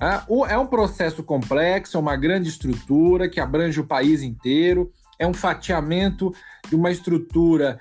É, 0.00 0.52
é 0.52 0.58
um 0.58 0.66
processo 0.66 1.22
complexo, 1.22 1.96
é 1.96 2.00
uma 2.00 2.16
grande 2.16 2.48
estrutura 2.48 3.28
que 3.28 3.40
abrange 3.40 3.80
o 3.80 3.86
país 3.86 4.22
inteiro, 4.22 4.92
é 5.18 5.26
um 5.26 5.34
fatiamento 5.34 6.32
de 6.68 6.76
uma 6.76 6.90
estrutura 6.90 7.80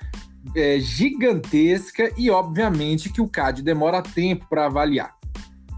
é, 0.55 0.79
gigantesca 0.79 2.11
e, 2.17 2.29
obviamente, 2.31 3.11
que 3.11 3.21
o 3.21 3.27
CAD 3.27 3.61
demora 3.61 4.01
tempo 4.01 4.47
para 4.49 4.65
avaliar. 4.65 5.15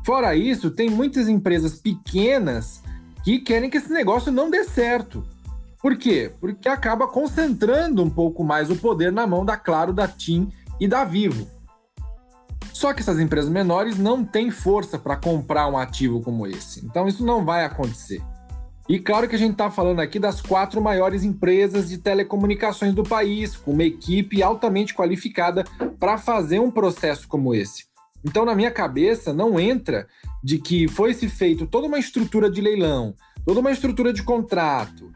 Fora 0.06 0.36
isso, 0.36 0.72
tem 0.72 0.90
muitas 0.90 1.28
empresas 1.28 1.76
pequenas 1.76 2.82
que 3.24 3.40
querem 3.40 3.70
que 3.70 3.78
esse 3.78 3.92
negócio 3.92 4.32
não 4.32 4.50
dê 4.50 4.64
certo. 4.64 5.26
Por 5.82 5.98
quê? 5.98 6.32
Porque 6.40 6.68
acaba 6.70 7.08
concentrando 7.08 8.04
um 8.04 8.10
pouco 8.10 8.44
mais 8.44 8.70
o 8.70 8.76
poder 8.76 9.12
na 9.12 9.28
mão 9.28 9.46
da 9.46 9.58
Claro, 9.58 9.94
da 9.94 10.08
TIM 10.08 10.50
e 10.80 10.88
da 10.88 11.04
Vivo. 11.04 11.59
Só 12.80 12.94
que 12.94 13.02
essas 13.02 13.20
empresas 13.20 13.50
menores 13.50 13.98
não 13.98 14.24
têm 14.24 14.50
força 14.50 14.98
para 14.98 15.18
comprar 15.18 15.68
um 15.68 15.78
ativo 15.78 16.22
como 16.22 16.48
esse. 16.48 16.80
Então 16.86 17.10
isso 17.10 17.26
não 17.26 17.44
vai 17.44 17.66
acontecer. 17.66 18.22
E 18.88 18.98
claro 18.98 19.28
que 19.28 19.36
a 19.36 19.38
gente 19.38 19.52
está 19.52 19.70
falando 19.70 20.00
aqui 20.00 20.18
das 20.18 20.40
quatro 20.40 20.82
maiores 20.82 21.26
empresas 21.26 21.90
de 21.90 21.98
telecomunicações 21.98 22.94
do 22.94 23.04
país, 23.04 23.58
com 23.58 23.72
uma 23.72 23.84
equipe 23.84 24.42
altamente 24.42 24.94
qualificada 24.94 25.66
para 26.00 26.18
fazer 26.18 26.62
um 26.62 26.72
processo 26.72 27.28
como 27.28 27.54
esse. 27.54 27.84
Então, 28.24 28.46
na 28.46 28.56
minha 28.56 28.72
cabeça, 28.72 29.34
não 29.34 29.60
entra 29.60 30.08
de 30.42 30.58
que 30.58 30.88
foi-se 30.88 31.28
feito 31.28 31.68
toda 31.68 31.86
uma 31.86 32.00
estrutura 32.00 32.50
de 32.50 32.62
leilão, 32.62 33.14
toda 33.46 33.60
uma 33.60 33.72
estrutura 33.72 34.14
de 34.14 34.24
contrato, 34.24 35.12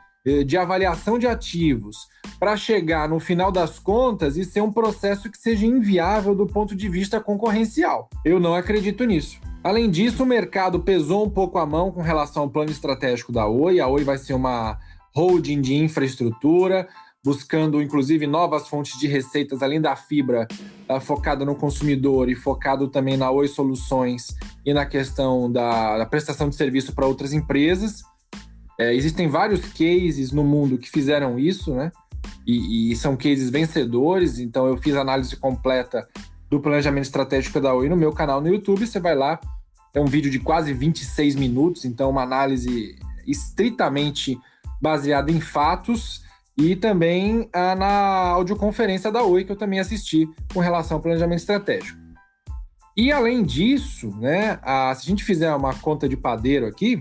de 0.46 0.58
avaliação 0.58 1.20
de 1.20 1.28
ativos, 1.28 2.08
para 2.40 2.56
chegar 2.56 3.10
no 3.10 3.20
final 3.20 3.52
das 3.52 3.78
contas 3.78 4.38
e 4.38 4.46
ser 4.46 4.62
um 4.62 4.72
processo 4.72 5.30
que 5.30 5.38
seja 5.38 5.66
inviável 5.66 6.34
do 6.34 6.46
ponto 6.46 6.76
de 6.76 6.88
vista 6.88 7.20
concorrencial. 7.20 8.10
Eu 8.24 8.40
não 8.40 8.56
acredito 8.56 9.04
nisso. 9.04 9.40
Além 9.64 9.90
disso, 9.90 10.24
o 10.24 10.26
mercado 10.26 10.82
pesou 10.82 11.26
um 11.26 11.30
pouco 11.30 11.58
a 11.58 11.66
mão 11.66 11.92
com 11.92 12.02
relação 12.02 12.44
ao 12.44 12.50
plano 12.50 12.70
estratégico 12.70 13.32
da 13.32 13.48
Oi. 13.48 13.80
A 13.80 13.88
Oi 13.88 14.04
vai 14.04 14.18
ser 14.18 14.34
uma 14.34 14.78
holding 15.16 15.62
de 15.62 15.76
infraestrutura, 15.76 16.88
buscando 17.24 17.82
inclusive 17.82 18.28
novas 18.28 18.68
fontes 18.68 19.00
de 19.00 19.08
receitas 19.08 19.64
além 19.64 19.80
da 19.80 19.96
fibra 19.96 20.48
uh, 20.90 21.00
focada 21.00 21.46
no 21.46 21.56
consumidor 21.56 22.30
e 22.30 22.36
focado 22.36 22.90
também 22.90 23.16
na 23.16 23.32
Oi 23.32 23.48
Soluções 23.48 24.36
e 24.66 24.74
na 24.74 24.86
questão 24.86 25.50
da 25.50 26.06
prestação 26.08 26.50
de 26.50 26.56
serviço 26.56 26.94
para 26.94 27.08
outras 27.08 27.32
empresas. 27.32 28.04
É, 28.84 28.94
existem 28.94 29.30
vários 29.30 29.62
cases 29.72 30.32
no 30.34 30.44
mundo 30.44 30.78
que 30.78 30.90
fizeram 30.90 31.40
isso, 31.40 31.74
né? 31.74 31.92
E, 32.46 32.92
e, 32.92 32.96
são 32.96 33.16
cases 33.16 33.50
vencedores. 33.50 34.40
Então, 34.40 34.68
eu 34.68 34.76
fiz 34.76 34.96
análise 34.96 35.36
completa 35.38 36.08
do 36.50 36.60
planejamento 36.60 37.06
estratégico 37.06 37.62
da 37.62 37.74
Oi 37.74 37.88
no 37.88 37.96
meu 37.96 38.12
canal 38.12 38.42
no 38.42 38.50
YouTube. 38.50 38.86
Você 38.86 39.00
vai 39.00 39.16
lá, 39.16 39.40
é 39.94 40.02
um 40.02 40.06
vídeo 40.06 40.30
de 40.30 40.40
quase 40.40 40.74
26 40.74 41.36
minutos, 41.36 41.86
então, 41.86 42.10
uma 42.10 42.24
análise 42.24 42.96
estritamente 43.26 44.38
baseada 44.82 45.32
em 45.32 45.40
fatos 45.40 46.22
e 46.58 46.76
também 46.76 47.50
ah, 47.54 47.76
na 47.76 48.28
audioconferência 48.32 49.10
da 49.10 49.24
Oi, 49.24 49.46
que 49.46 49.52
eu 49.54 49.56
também 49.56 49.80
assisti 49.80 50.28
com 50.54 50.60
relação 50.60 50.98
ao 50.98 51.02
planejamento 51.02 51.40
estratégico. 51.40 51.98
E 52.96 53.12
além 53.12 53.44
disso, 53.44 54.14
né, 54.20 54.60
a, 54.62 54.94
se 54.94 55.04
a 55.04 55.10
gente 55.10 55.24
fizer 55.24 55.54
uma 55.56 55.74
conta 55.74 56.08
de 56.08 56.18
padeiro 56.18 56.68
aqui, 56.68 57.00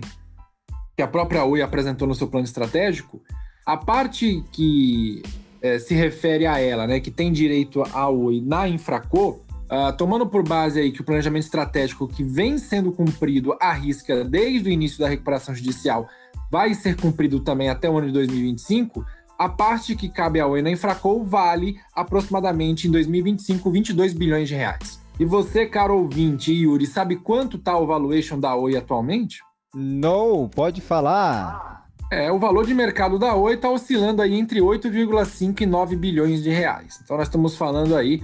que 0.95 1.01
a 1.01 1.07
própria 1.07 1.43
Oi 1.43 1.61
apresentou 1.61 2.07
no 2.07 2.15
seu 2.15 2.27
plano 2.27 2.45
estratégico, 2.45 3.21
a 3.65 3.77
parte 3.77 4.43
que 4.51 5.23
é, 5.61 5.79
se 5.79 5.95
refere 5.95 6.45
a 6.45 6.59
ela, 6.59 6.85
né, 6.85 6.99
que 6.99 7.09
tem 7.09 7.31
direito 7.31 7.81
a 7.93 8.09
Oi 8.09 8.41
na 8.45 8.67
Infraco, 8.67 9.41
uh, 9.71 9.95
tomando 9.97 10.27
por 10.27 10.43
base 10.43 10.79
aí 10.79 10.91
que 10.91 11.01
o 11.01 11.03
planejamento 11.03 11.43
estratégico 11.43 12.07
que 12.07 12.23
vem 12.23 12.57
sendo 12.57 12.91
cumprido 12.91 13.55
à 13.59 13.71
risca 13.71 14.23
desde 14.23 14.69
o 14.69 14.71
início 14.71 14.99
da 14.99 15.07
recuperação 15.07 15.55
judicial 15.55 16.07
vai 16.51 16.73
ser 16.73 16.95
cumprido 16.95 17.39
também 17.39 17.69
até 17.69 17.89
o 17.89 17.97
ano 17.97 18.07
de 18.07 18.13
2025, 18.13 19.03
a 19.39 19.49
parte 19.49 19.95
que 19.95 20.09
cabe 20.09 20.39
a 20.39 20.47
Oi 20.47 20.61
na 20.61 20.69
Infraco 20.69 21.23
vale 21.23 21.79
aproximadamente 21.95 22.87
em 22.87 22.91
2025 22.91 23.71
22 23.71 24.13
bilhões 24.13 24.47
de 24.47 24.55
reais. 24.55 25.01
E 25.19 25.25
você, 25.25 25.65
caro 25.65 25.95
ouvinte, 25.95 26.51
Yuri, 26.51 26.85
sabe 26.85 27.15
quanto 27.15 27.57
está 27.57 27.77
o 27.77 27.87
valuation 27.87 28.39
da 28.39 28.55
Oi 28.55 28.75
atualmente? 28.75 29.39
Não, 29.73 30.47
pode 30.47 30.81
falar. 30.81 31.87
É, 32.11 32.31
o 32.31 32.37
valor 32.37 32.65
de 32.65 32.75
mercado 32.75 33.17
da 33.17 33.35
Oi 33.35 33.55
está 33.55 33.71
oscilando 33.71 34.21
aí 34.21 34.35
entre 34.35 34.59
8,5 34.59 35.61
e 35.61 35.65
9 35.65 35.95
bilhões 35.95 36.43
de 36.43 36.51
reais. 36.51 36.99
Então 37.03 37.17
nós 37.17 37.27
estamos 37.27 37.55
falando 37.55 37.95
aí 37.95 38.21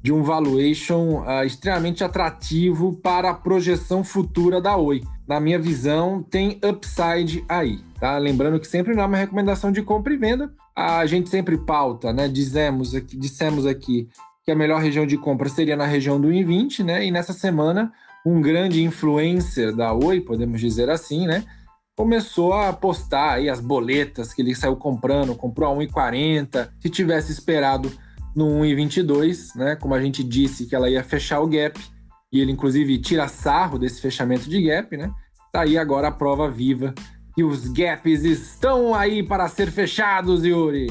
de 0.00 0.12
um 0.12 0.22
valuation 0.22 1.22
uh, 1.22 1.44
extremamente 1.44 2.04
atrativo 2.04 2.92
para 2.96 3.30
a 3.30 3.34
projeção 3.34 4.04
futura 4.04 4.60
da 4.60 4.76
Oi. 4.76 5.02
Na 5.26 5.40
minha 5.40 5.58
visão, 5.58 6.22
tem 6.22 6.60
upside 6.64 7.44
aí, 7.48 7.80
tá? 7.98 8.18
Lembrando 8.18 8.60
que 8.60 8.66
sempre 8.66 8.94
não 8.94 9.04
é 9.04 9.06
uma 9.06 9.16
recomendação 9.16 9.72
de 9.72 9.82
compra 9.82 10.12
e 10.12 10.16
venda. 10.16 10.52
A 10.74 11.06
gente 11.06 11.28
sempre 11.28 11.56
pauta, 11.56 12.12
né? 12.12 12.28
Dizemos 12.28 12.94
aqui, 12.94 13.16
dissemos 13.16 13.66
aqui 13.66 14.08
que 14.44 14.50
a 14.50 14.56
melhor 14.56 14.80
região 14.80 15.06
de 15.06 15.16
compra 15.16 15.48
seria 15.48 15.76
na 15.76 15.86
região 15.86 16.20
do 16.20 16.28
I20, 16.28 16.84
né? 16.84 17.04
E 17.06 17.10
nessa 17.10 17.32
semana 17.32 17.92
um 18.24 18.40
grande 18.40 18.82
influencer 18.82 19.74
da 19.74 19.92
Oi, 19.92 20.20
podemos 20.20 20.60
dizer 20.60 20.88
assim, 20.90 21.26
né? 21.26 21.44
Começou 21.96 22.52
a 22.52 22.72
postar 22.72 23.34
aí 23.34 23.48
as 23.48 23.60
boletas 23.60 24.32
que 24.32 24.40
ele 24.40 24.54
saiu 24.54 24.76
comprando, 24.76 25.34
comprou 25.34 25.72
a 25.72 25.76
1,40. 25.76 26.70
Se 26.80 26.88
tivesse 26.88 27.32
esperado 27.32 27.92
no 28.34 28.46
1,22, 28.60 29.54
né? 29.56 29.76
Como 29.76 29.94
a 29.94 30.00
gente 30.00 30.24
disse 30.24 30.66
que 30.66 30.74
ela 30.74 30.88
ia 30.88 31.04
fechar 31.04 31.40
o 31.40 31.46
gap, 31.46 31.78
e 32.32 32.40
ele 32.40 32.52
inclusive 32.52 32.98
tira 32.98 33.28
sarro 33.28 33.78
desse 33.78 34.00
fechamento 34.00 34.48
de 34.48 34.62
gap, 34.62 34.96
né? 34.96 35.12
Tá 35.52 35.62
aí 35.62 35.76
agora 35.76 36.08
a 36.08 36.12
prova 36.12 36.50
viva 36.50 36.94
que 37.34 37.42
os 37.42 37.68
gaps 37.68 38.24
estão 38.24 38.94
aí 38.94 39.22
para 39.22 39.48
ser 39.48 39.70
fechados, 39.70 40.44
Yuri. 40.44 40.86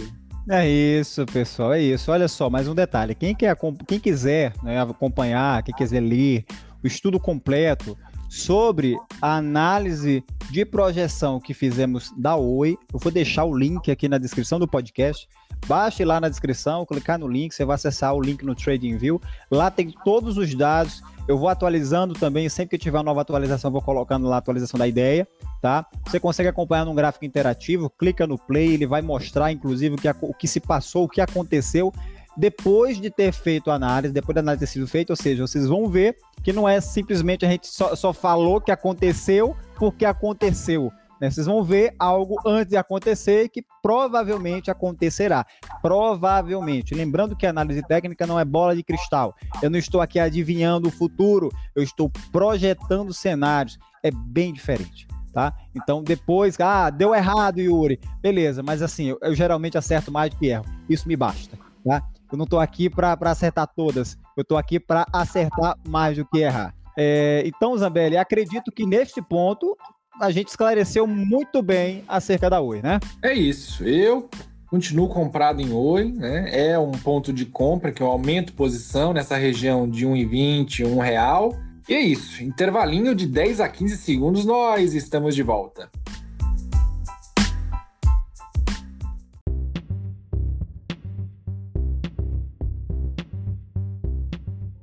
É 0.49 0.67
isso, 0.67 1.25
pessoal, 1.25 1.73
é 1.73 1.81
isso. 1.81 2.11
Olha 2.11 2.27
só, 2.27 2.49
mais 2.49 2.67
um 2.67 2.73
detalhe. 2.73 3.13
Quem, 3.13 3.35
quer, 3.35 3.55
quem 3.87 3.99
quiser 3.99 4.53
né, 4.63 4.81
acompanhar, 4.81 5.61
quem 5.61 5.73
quiser 5.73 5.99
ler 5.99 6.45
o 6.83 6.87
estudo 6.87 7.19
completo 7.19 7.97
sobre 8.29 8.95
a 9.21 9.35
análise 9.35 10.23
de 10.49 10.65
projeção 10.65 11.39
que 11.39 11.53
fizemos 11.53 12.13
da 12.17 12.35
Oi, 12.35 12.77
eu 12.93 12.99
vou 12.99 13.11
deixar 13.11 13.43
o 13.43 13.55
link 13.55 13.91
aqui 13.91 14.07
na 14.07 14.17
descrição 14.17 14.57
do 14.57 14.67
podcast. 14.67 15.27
Baixe 15.67 16.03
lá 16.05 16.19
na 16.19 16.29
descrição, 16.29 16.85
clicar 16.85 17.19
no 17.19 17.27
link, 17.27 17.53
você 17.53 17.65
vai 17.65 17.75
acessar 17.75 18.15
o 18.15 18.21
link 18.21 18.43
no 18.43 18.55
TradingView. 18.55 19.21
Lá 19.49 19.69
tem 19.69 19.93
todos 20.03 20.37
os 20.37 20.55
dados. 20.55 21.03
Eu 21.27 21.37
vou 21.37 21.49
atualizando 21.49 22.13
também, 22.13 22.49
sempre 22.49 22.77
que 22.77 22.83
tiver 22.83 22.97
uma 22.97 23.03
nova 23.03 23.21
atualização, 23.21 23.69
vou 23.69 23.81
colocando 23.81 24.27
lá 24.27 24.37
a 24.37 24.39
atualização 24.39 24.77
da 24.77 24.87
ideia, 24.87 25.27
tá? 25.61 25.85
Você 26.07 26.19
consegue 26.19 26.49
acompanhar 26.49 26.83
num 26.83 26.95
gráfico 26.95 27.25
interativo, 27.25 27.91
clica 27.91 28.25
no 28.25 28.39
play, 28.39 28.73
ele 28.73 28.87
vai 28.87 29.01
mostrar, 29.01 29.51
inclusive, 29.51 29.95
o 29.95 29.97
que, 29.97 30.09
o 30.21 30.33
que 30.33 30.47
se 30.47 30.59
passou, 30.59 31.03
o 31.03 31.09
que 31.09 31.21
aconteceu 31.21 31.93
depois 32.37 32.99
de 32.99 33.09
ter 33.09 33.31
feito 33.31 33.69
a 33.69 33.75
análise, 33.75 34.13
depois 34.13 34.33
da 34.35 34.41
análise 34.41 34.65
ter 34.65 34.71
sido 34.71 34.87
feita, 34.87 35.13
ou 35.13 35.17
seja, 35.17 35.45
vocês 35.45 35.67
vão 35.67 35.87
ver 35.87 36.15
que 36.43 36.53
não 36.53 36.67
é 36.67 36.79
simplesmente 36.79 37.45
a 37.45 37.49
gente 37.49 37.67
só, 37.67 37.95
só 37.95 38.13
falou 38.13 38.61
que 38.61 38.71
aconteceu 38.71 39.55
porque 39.77 40.05
aconteceu. 40.05 40.91
Né? 41.21 41.29
Vocês 41.29 41.45
vão 41.45 41.63
ver 41.63 41.93
algo 41.99 42.35
antes 42.43 42.71
de 42.71 42.77
acontecer 42.77 43.47
que 43.49 43.63
provavelmente 43.83 44.71
acontecerá. 44.71 45.45
Provavelmente. 45.79 46.95
Lembrando 46.95 47.35
que 47.35 47.45
a 47.45 47.51
análise 47.51 47.83
técnica 47.83 48.25
não 48.25 48.39
é 48.39 48.43
bola 48.43 48.75
de 48.75 48.81
cristal. 48.81 49.35
Eu 49.61 49.69
não 49.69 49.77
estou 49.77 50.01
aqui 50.01 50.19
adivinhando 50.19 50.87
o 50.87 50.91
futuro, 50.91 51.51
eu 51.75 51.83
estou 51.83 52.09
projetando 52.31 53.13
cenários. 53.13 53.77
É 54.01 54.09
bem 54.09 54.51
diferente. 54.51 55.07
Tá? 55.31 55.53
Então 55.73 56.03
depois, 56.03 56.59
ah, 56.59 56.89
deu 56.89 57.13
errado, 57.13 57.59
Yuri. 57.59 57.99
Beleza, 58.21 58.61
mas 58.61 58.81
assim, 58.81 59.05
eu, 59.05 59.17
eu 59.21 59.33
geralmente 59.33 59.77
acerto 59.77 60.11
mais 60.11 60.31
do 60.31 60.37
que 60.37 60.47
erro. 60.47 60.65
Isso 60.89 61.07
me 61.07 61.15
basta, 61.15 61.57
tá? 61.85 62.03
Eu 62.31 62.37
não 62.37 62.45
estou 62.45 62.59
aqui 62.59 62.89
para 62.89 63.17
acertar 63.21 63.67
todas. 63.75 64.17
Eu 64.37 64.41
estou 64.41 64.57
aqui 64.57 64.79
para 64.79 65.05
acertar 65.11 65.77
mais 65.87 66.17
do 66.17 66.25
que 66.25 66.39
errar. 66.39 66.73
É, 66.97 67.43
então, 67.45 67.77
Zambelli, 67.77 68.17
acredito 68.17 68.71
que 68.71 68.85
neste 68.85 69.21
ponto 69.21 69.77
a 70.19 70.29
gente 70.31 70.49
esclareceu 70.49 71.07
muito 71.07 71.61
bem 71.61 72.03
acerca 72.07 72.49
da 72.49 72.61
Oi, 72.61 72.81
né? 72.81 72.99
É 73.23 73.33
isso. 73.33 73.83
Eu 73.83 74.29
continuo 74.67 75.09
comprado 75.09 75.61
em 75.61 75.71
Oi, 75.73 76.11
né? 76.11 76.69
É 76.69 76.79
um 76.79 76.91
ponto 76.91 77.33
de 77.33 77.45
compra 77.45 77.91
que 77.91 78.01
eu 78.01 78.07
aumento 78.07 78.53
posição 78.53 79.13
nessa 79.13 79.35
região 79.35 79.89
de 79.89 80.05
1,20, 80.05 80.85
1 80.85 80.99
real. 80.99 81.53
E 81.89 81.93
é 81.93 81.99
isso. 81.99 82.43
Intervalinho 82.43 83.15
de 83.15 83.25
10 83.25 83.59
a 83.59 83.67
15 83.67 83.97
segundos, 83.97 84.45
nós 84.45 84.93
estamos 84.93 85.35
de 85.35 85.43
volta. 85.43 85.89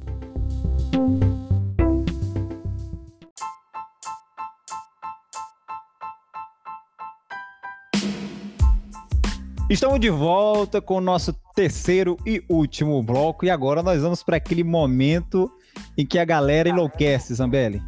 Estamos 9.70 10.00
de 10.00 10.11
volta 10.11 10.80
com 10.80 10.96
o 10.96 11.00
nosso 11.00 11.33
terceiro 11.54 12.16
e 12.26 12.42
último 12.48 13.00
bloco 13.04 13.46
e 13.46 13.50
agora 13.50 13.85
nós 13.85 14.02
vamos 14.02 14.20
para 14.20 14.37
aquele 14.37 14.64
momento 14.64 15.48
em 15.96 16.04
que 16.04 16.18
a 16.18 16.24
galera 16.24 16.68
enlouquece, 16.68 17.33
Zambelli. 17.33 17.80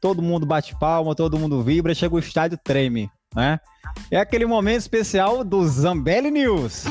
Todo 0.00 0.20
mundo 0.20 0.44
bate 0.44 0.76
palma, 0.80 1.14
todo 1.14 1.38
mundo 1.38 1.62
vibra, 1.62 1.94
chega 1.94 2.16
o 2.16 2.18
estádio 2.18 2.58
treme, 2.58 3.08
né? 3.32 3.60
É 4.10 4.18
aquele 4.18 4.46
momento 4.46 4.80
especial 4.80 5.44
do 5.44 5.64
Zambelli 5.64 6.32
News. 6.32 6.86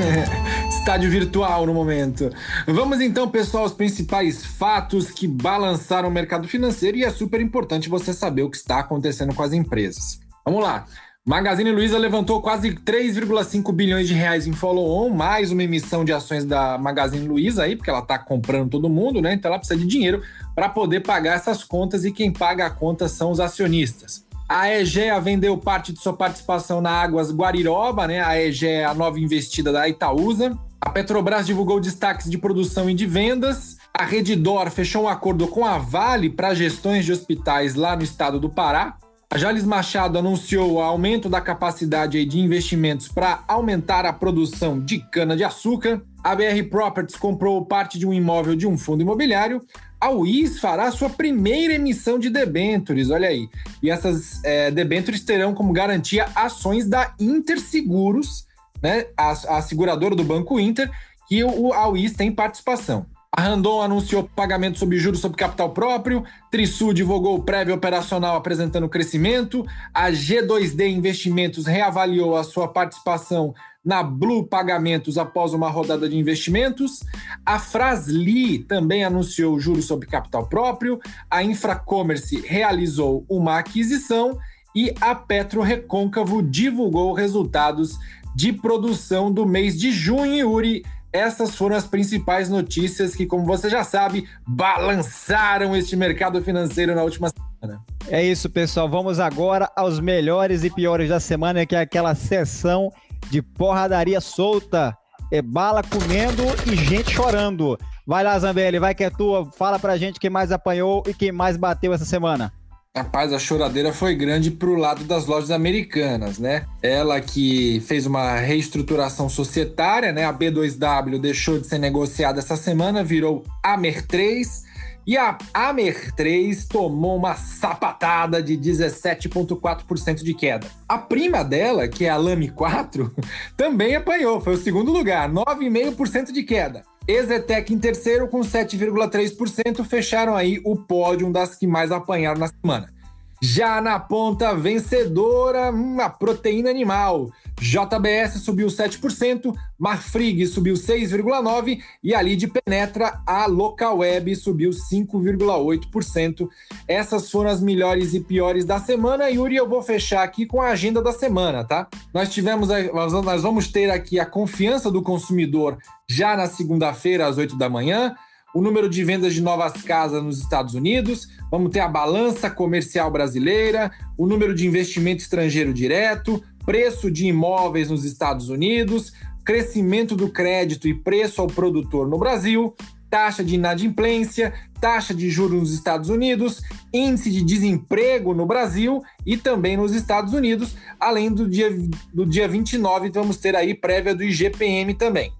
estádio 0.80 1.10
virtual 1.10 1.66
no 1.66 1.74
momento. 1.74 2.30
Vamos 2.66 3.02
então, 3.02 3.28
pessoal, 3.28 3.64
aos 3.64 3.74
principais 3.74 4.46
fatos 4.46 5.10
que 5.10 5.28
balançaram 5.28 6.08
o 6.08 6.12
mercado 6.12 6.48
financeiro 6.48 6.96
e 6.96 7.04
é 7.04 7.10
super 7.10 7.38
importante 7.38 7.90
você 7.90 8.14
saber 8.14 8.44
o 8.44 8.50
que 8.50 8.56
está 8.56 8.78
acontecendo 8.78 9.34
com 9.34 9.42
as 9.42 9.52
empresas. 9.52 10.18
Vamos 10.42 10.62
lá. 10.62 10.86
Magazine 11.28 11.70
Luiza 11.70 11.98
levantou 11.98 12.40
quase 12.40 12.70
3,5 12.70 13.70
bilhões 13.70 14.08
de 14.08 14.14
reais 14.14 14.46
em 14.46 14.54
follow-on, 14.54 15.10
mais 15.10 15.52
uma 15.52 15.62
emissão 15.62 16.02
de 16.02 16.10
ações 16.10 16.42
da 16.42 16.78
Magazine 16.78 17.28
Luiza 17.28 17.64
aí, 17.64 17.76
porque 17.76 17.90
ela 17.90 17.98
está 17.98 18.18
comprando 18.18 18.70
todo 18.70 18.88
mundo, 18.88 19.20
né? 19.20 19.34
Então 19.34 19.50
ela 19.50 19.58
precisa 19.58 19.78
de 19.78 19.86
dinheiro 19.86 20.22
para 20.54 20.70
poder 20.70 21.00
pagar 21.00 21.34
essas 21.34 21.62
contas 21.62 22.06
e 22.06 22.12
quem 22.12 22.32
paga 22.32 22.64
a 22.64 22.70
conta 22.70 23.08
são 23.08 23.30
os 23.30 23.40
acionistas. 23.40 24.24
A 24.48 24.72
EGEA 24.72 25.20
vendeu 25.20 25.58
parte 25.58 25.92
de 25.92 26.00
sua 26.00 26.14
participação 26.14 26.80
na 26.80 26.92
Águas 26.92 27.30
Guariroba, 27.30 28.06
né? 28.06 28.24
A 28.24 28.40
EGEA 28.40 28.70
é 28.70 28.84
a 28.86 28.94
nova 28.94 29.20
investida 29.20 29.70
da 29.70 29.86
Itaúsa. 29.86 30.58
A 30.80 30.88
Petrobras 30.88 31.46
divulgou 31.46 31.78
destaques 31.78 32.30
de 32.30 32.38
produção 32.38 32.88
e 32.88 32.94
de 32.94 33.04
vendas. 33.04 33.76
A 33.92 34.06
Redditor 34.06 34.70
fechou 34.70 35.02
um 35.02 35.08
acordo 35.08 35.46
com 35.46 35.66
a 35.66 35.76
Vale 35.76 36.30
para 36.30 36.54
gestões 36.54 37.04
de 37.04 37.12
hospitais 37.12 37.74
lá 37.74 37.94
no 37.94 38.02
estado 38.02 38.40
do 38.40 38.48
Pará. 38.48 38.96
A 39.30 39.36
Jales 39.36 39.64
Machado 39.64 40.18
anunciou 40.18 40.72
o 40.72 40.80
aumento 40.80 41.28
da 41.28 41.38
capacidade 41.38 42.24
de 42.24 42.40
investimentos 42.40 43.08
para 43.08 43.44
aumentar 43.46 44.06
a 44.06 44.12
produção 44.12 44.80
de 44.80 45.00
cana-de-açúcar. 45.00 46.00
A 46.24 46.34
BR 46.34 46.62
Properties 46.70 47.14
comprou 47.14 47.62
parte 47.66 47.98
de 47.98 48.06
um 48.06 48.12
imóvel 48.14 48.56
de 48.56 48.66
um 48.66 48.78
fundo 48.78 49.02
imobiliário. 49.02 49.60
A 50.00 50.10
UIS 50.10 50.58
fará 50.58 50.90
sua 50.90 51.10
primeira 51.10 51.74
emissão 51.74 52.18
de 52.18 52.30
debêntures, 52.30 53.10
olha 53.10 53.28
aí. 53.28 53.50
E 53.82 53.90
essas 53.90 54.42
é, 54.42 54.70
debêntures 54.70 55.22
terão 55.22 55.52
como 55.52 55.74
garantia 55.74 56.26
ações 56.34 56.88
da 56.88 57.12
Interseguros, 57.20 58.46
né, 58.82 59.08
a, 59.14 59.58
a 59.58 59.60
seguradora 59.60 60.16
do 60.16 60.24
Banco 60.24 60.58
Inter, 60.58 60.90
que 61.28 61.44
o, 61.44 61.74
a 61.74 61.86
UIS 61.86 62.14
tem 62.14 62.32
participação. 62.32 63.04
A 63.36 63.42
Randon 63.42 63.82
anunciou 63.82 64.24
pagamento 64.24 64.78
sob 64.78 64.98
juros 64.98 65.20
sobre 65.20 65.36
capital 65.36 65.70
próprio. 65.70 66.24
Trisul 66.50 66.94
divulgou 66.94 67.36
o 67.36 67.42
prévio 67.42 67.74
operacional 67.74 68.36
apresentando 68.36 68.88
crescimento. 68.88 69.66
A 69.92 70.10
G2D 70.10 70.88
Investimentos 70.88 71.66
reavaliou 71.66 72.36
a 72.36 72.42
sua 72.42 72.68
participação 72.68 73.54
na 73.84 74.02
Blue 74.02 74.46
Pagamentos 74.46 75.18
após 75.18 75.52
uma 75.52 75.68
rodada 75.68 76.08
de 76.08 76.16
investimentos. 76.16 77.00
A 77.44 77.58
Frasli 77.58 78.60
também 78.60 79.04
anunciou 79.04 79.60
juros 79.60 79.84
sobre 79.84 80.08
capital 80.08 80.46
próprio. 80.48 80.98
A 81.30 81.42
Infracommerce 81.42 82.40
realizou 82.40 83.26
uma 83.28 83.58
aquisição 83.58 84.38
e 84.74 84.92
a 85.00 85.14
Petro 85.14 85.60
Recôncavo 85.60 86.42
divulgou 86.42 87.12
resultados 87.12 87.98
de 88.34 88.52
produção 88.52 89.32
do 89.32 89.44
mês 89.44 89.78
de 89.78 89.90
junho. 89.90 90.50
Yuri, 90.50 90.84
essas 91.12 91.54
foram 91.54 91.76
as 91.76 91.86
principais 91.86 92.48
notícias 92.48 93.14
que, 93.14 93.26
como 93.26 93.44
você 93.44 93.70
já 93.70 93.84
sabe, 93.84 94.28
balançaram 94.46 95.74
este 95.74 95.96
mercado 95.96 96.42
financeiro 96.42 96.94
na 96.94 97.02
última 97.02 97.28
semana. 97.28 97.80
É 98.08 98.22
isso, 98.22 98.48
pessoal. 98.48 98.88
Vamos 98.88 99.18
agora 99.18 99.70
aos 99.76 100.00
melhores 100.00 100.64
e 100.64 100.70
piores 100.70 101.08
da 101.08 101.20
semana, 101.20 101.66
que 101.66 101.74
é 101.74 101.80
aquela 101.80 102.14
sessão 102.14 102.92
de 103.30 103.42
porradaria 103.42 104.20
solta. 104.20 104.96
É 105.30 105.42
bala 105.42 105.82
comendo 105.82 106.42
e 106.70 106.74
gente 106.74 107.10
chorando. 107.10 107.78
Vai 108.06 108.24
lá, 108.24 108.38
Zambelli, 108.38 108.78
vai 108.78 108.94
que 108.94 109.04
é 109.04 109.10
tua. 109.10 109.50
Fala 109.52 109.78
pra 109.78 109.98
gente 109.98 110.18
quem 110.18 110.30
mais 110.30 110.50
apanhou 110.50 111.02
e 111.06 111.12
quem 111.12 111.30
mais 111.30 111.56
bateu 111.56 111.92
essa 111.92 112.06
semana. 112.06 112.50
Rapaz, 112.96 113.32
a 113.32 113.38
choradeira 113.38 113.92
foi 113.92 114.14
grande 114.14 114.50
pro 114.50 114.74
lado 114.74 115.04
das 115.04 115.26
lojas 115.26 115.52
americanas, 115.52 116.38
né? 116.38 116.66
Ela 116.82 117.20
que 117.20 117.80
fez 117.86 118.06
uma 118.06 118.34
reestruturação 118.40 119.28
societária, 119.28 120.12
né? 120.12 120.24
A 120.24 120.32
B2W 120.32 121.20
deixou 121.20 121.60
de 121.60 121.68
ser 121.68 121.78
negociada 121.78 122.40
essa 122.40 122.56
semana, 122.56 123.04
virou 123.04 123.44
Amer 123.62 124.04
3 124.04 124.64
E 125.06 125.16
a 125.16 125.38
Amer 125.54 126.12
3 126.16 126.66
tomou 126.66 127.16
uma 127.16 127.36
sapatada 127.36 128.42
de 128.42 128.58
17,4% 128.58 130.24
de 130.24 130.34
queda. 130.34 130.66
A 130.88 130.98
prima 130.98 131.44
dela, 131.44 131.86
que 131.86 132.04
é 132.04 132.10
a 132.10 132.16
Lame 132.16 132.48
4, 132.48 133.14
também 133.56 133.94
apanhou, 133.94 134.40
foi 134.40 134.54
o 134.54 134.58
segundo 134.58 134.90
lugar, 134.90 135.30
9,5% 135.30 136.32
de 136.32 136.42
queda. 136.42 136.82
Exetec 137.08 137.72
em 137.72 137.78
terceiro 137.78 138.28
com 138.28 138.40
7,3%, 138.40 139.82
fecharam 139.82 140.36
aí 140.36 140.60
o 140.62 140.76
pódio 140.76 141.32
das 141.32 141.54
que 141.54 141.66
mais 141.66 141.90
apanharam 141.90 142.38
na 142.38 142.48
semana. 142.48 142.92
Já 143.40 143.80
na 143.80 143.98
ponta 143.98 144.54
vencedora, 144.54 145.70
uma 145.70 146.10
proteína 146.10 146.68
animal. 146.68 147.30
JBS 147.60 148.40
subiu 148.42 148.68
7%, 148.68 149.54
Marfrig 149.78 150.46
subiu 150.46 150.74
6,9% 150.74 151.80
e 152.02 152.14
a 152.14 152.22
Lid 152.22 152.46
Penetra, 152.48 153.20
a 153.26 153.46
Local 153.46 153.98
Web, 153.98 154.34
subiu 154.36 154.70
5,8%. 154.70 156.48
Essas 156.86 157.30
foram 157.30 157.50
as 157.50 157.60
melhores 157.60 158.14
e 158.14 158.20
piores 158.20 158.64
da 158.64 158.78
semana. 158.78 159.28
Yuri, 159.28 159.56
eu 159.56 159.68
vou 159.68 159.82
fechar 159.82 160.22
aqui 160.22 160.46
com 160.46 160.60
a 160.60 160.68
agenda 160.68 161.02
da 161.02 161.12
semana, 161.12 161.64
tá? 161.64 161.88
Nós 162.14 162.28
tivemos, 162.28 162.68
nós 162.92 163.42
vamos 163.42 163.68
ter 163.68 163.90
aqui 163.90 164.20
a 164.20 164.26
confiança 164.26 164.90
do 164.90 165.02
consumidor 165.02 165.78
já 166.08 166.36
na 166.36 166.46
segunda-feira, 166.46 167.26
às 167.26 167.36
8 167.36 167.56
da 167.56 167.68
manhã 167.68 168.14
o 168.54 168.62
número 168.62 168.88
de 168.88 169.04
vendas 169.04 169.34
de 169.34 169.42
novas 169.42 169.82
casas 169.82 170.22
nos 170.22 170.40
Estados 170.40 170.74
Unidos, 170.74 171.28
vamos 171.50 171.70
ter 171.70 171.80
a 171.80 171.88
balança 171.88 172.50
comercial 172.50 173.10
brasileira, 173.10 173.90
o 174.16 174.26
número 174.26 174.54
de 174.54 174.66
investimento 174.66 175.22
estrangeiro 175.22 175.72
direto, 175.72 176.42
preço 176.68 177.10
de 177.10 177.26
imóveis 177.26 177.88
nos 177.88 178.04
Estados 178.04 178.50
Unidos, 178.50 179.14
crescimento 179.42 180.14
do 180.14 180.28
crédito 180.28 180.86
e 180.86 180.92
preço 180.92 181.40
ao 181.40 181.46
produtor 181.46 182.06
no 182.06 182.18
Brasil, 182.18 182.74
taxa 183.08 183.42
de 183.42 183.54
inadimplência, 183.54 184.52
taxa 184.78 185.14
de 185.14 185.30
juros 185.30 185.60
nos 185.60 185.72
Estados 185.72 186.10
Unidos, 186.10 186.60
índice 186.92 187.30
de 187.30 187.42
desemprego 187.42 188.34
no 188.34 188.44
Brasil 188.44 189.02
e 189.24 189.34
também 189.34 189.78
nos 189.78 189.94
Estados 189.94 190.34
Unidos, 190.34 190.76
além 191.00 191.32
do 191.32 191.48
dia, 191.48 191.74
do 192.12 192.26
dia 192.26 192.46
29, 192.46 193.08
vamos 193.14 193.38
ter 193.38 193.56
aí 193.56 193.72
prévia 193.72 194.14
do 194.14 194.22
IGPM 194.22 194.92
também. 194.92 195.32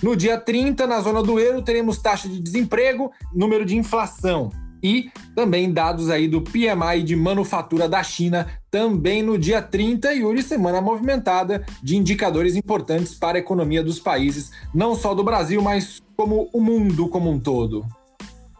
No 0.00 0.14
dia 0.14 0.38
30, 0.38 0.86
na 0.86 1.00
zona 1.00 1.24
do 1.24 1.40
euro, 1.40 1.60
teremos 1.60 1.98
taxa 1.98 2.28
de 2.28 2.38
desemprego, 2.38 3.10
número 3.34 3.64
de 3.64 3.76
inflação 3.76 4.52
e 4.82 5.10
também 5.34 5.72
dados 5.72 6.10
aí 6.10 6.28
do 6.28 6.40
PMI 6.40 7.02
de 7.04 7.16
manufatura 7.16 7.88
da 7.88 8.02
China, 8.02 8.46
também 8.70 9.22
no 9.22 9.38
dia 9.38 9.62
30, 9.62 10.12
Yuri, 10.12 10.42
semana 10.42 10.80
movimentada 10.80 11.64
de 11.82 11.96
indicadores 11.96 12.56
importantes 12.56 13.14
para 13.14 13.38
a 13.38 13.40
economia 13.40 13.82
dos 13.82 13.98
países, 13.98 14.50
não 14.74 14.94
só 14.94 15.14
do 15.14 15.24
Brasil, 15.24 15.62
mas 15.62 16.00
como 16.16 16.48
o 16.52 16.60
mundo 16.60 17.08
como 17.08 17.30
um 17.30 17.38
todo. 17.38 17.86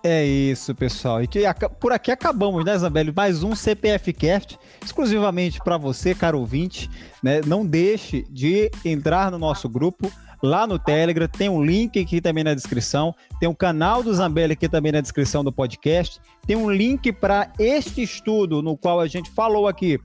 É 0.02 0.24
isso, 0.24 0.74
pessoal. 0.74 1.22
E 1.22 1.26
que 1.26 1.40
por 1.80 1.92
aqui 1.92 2.10
acabamos, 2.10 2.64
né, 2.64 2.78
Zambelli? 2.78 3.12
Mais 3.14 3.42
um 3.42 3.54
CPF 3.54 4.12
Cast, 4.12 4.58
exclusivamente 4.84 5.58
para 5.62 5.76
você, 5.76 6.14
caro 6.14 6.38
ouvinte. 6.38 6.88
Né? 7.22 7.40
Não 7.44 7.66
deixe 7.66 8.24
de 8.30 8.70
entrar 8.84 9.30
no 9.30 9.38
nosso 9.38 9.68
grupo 9.68 10.10
lá 10.42 10.66
no 10.66 10.78
Telegram. 10.78 11.28
Tem 11.28 11.48
um 11.48 11.62
link 11.62 11.98
aqui 11.98 12.20
também 12.20 12.44
na 12.44 12.54
descrição. 12.54 13.14
Tem 13.40 13.48
o 13.48 13.52
um 13.52 13.54
canal 13.54 14.02
do 14.02 14.12
Zambelli 14.12 14.52
aqui 14.52 14.68
também 14.68 14.92
na 14.92 15.00
descrição 15.00 15.42
do 15.42 15.52
podcast. 15.52 16.20
Tem 16.46 16.56
um 16.56 16.70
link 16.70 17.12
para 17.12 17.52
este 17.58 18.02
estudo 18.02 18.62
no 18.62 18.76
qual 18.76 19.00
a 19.00 19.06
gente 19.06 19.30
falou 19.30 19.68
aqui 19.68 19.98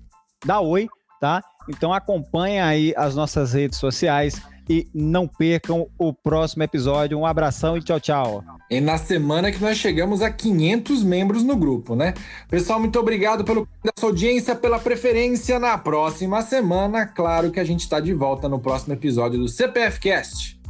da 0.45 0.59
Oi, 0.59 0.87
tá? 1.19 1.41
Então 1.69 1.93
acompanha 1.93 2.65
aí 2.65 2.93
as 2.97 3.15
nossas 3.15 3.53
redes 3.53 3.77
sociais 3.77 4.41
e 4.69 4.87
não 4.93 5.27
percam 5.27 5.87
o 5.97 6.13
próximo 6.13 6.63
episódio. 6.63 7.17
Um 7.17 7.25
abração 7.25 7.77
e 7.77 7.81
tchau, 7.81 7.99
tchau. 7.99 8.43
E 8.69 8.79
na 8.79 8.97
semana 8.97 9.51
que 9.51 9.61
nós 9.61 9.77
chegamos 9.77 10.21
a 10.21 10.31
500 10.31 11.03
membros 11.03 11.43
no 11.43 11.55
grupo, 11.55 11.95
né? 11.95 12.13
Pessoal, 12.49 12.79
muito 12.79 12.99
obrigado 12.99 13.43
pela 13.43 13.65
sua 13.97 14.09
audiência, 14.09 14.55
pela 14.55 14.79
preferência. 14.79 15.59
Na 15.59 15.77
próxima 15.77 16.41
semana, 16.41 17.05
claro 17.05 17.51
que 17.51 17.59
a 17.59 17.63
gente 17.63 17.81
está 17.81 17.99
de 17.99 18.13
volta 18.13 18.49
no 18.49 18.59
próximo 18.59 18.93
episódio 18.93 19.39
do 19.39 19.47
CPF 19.47 19.99
Cast. 19.99 20.62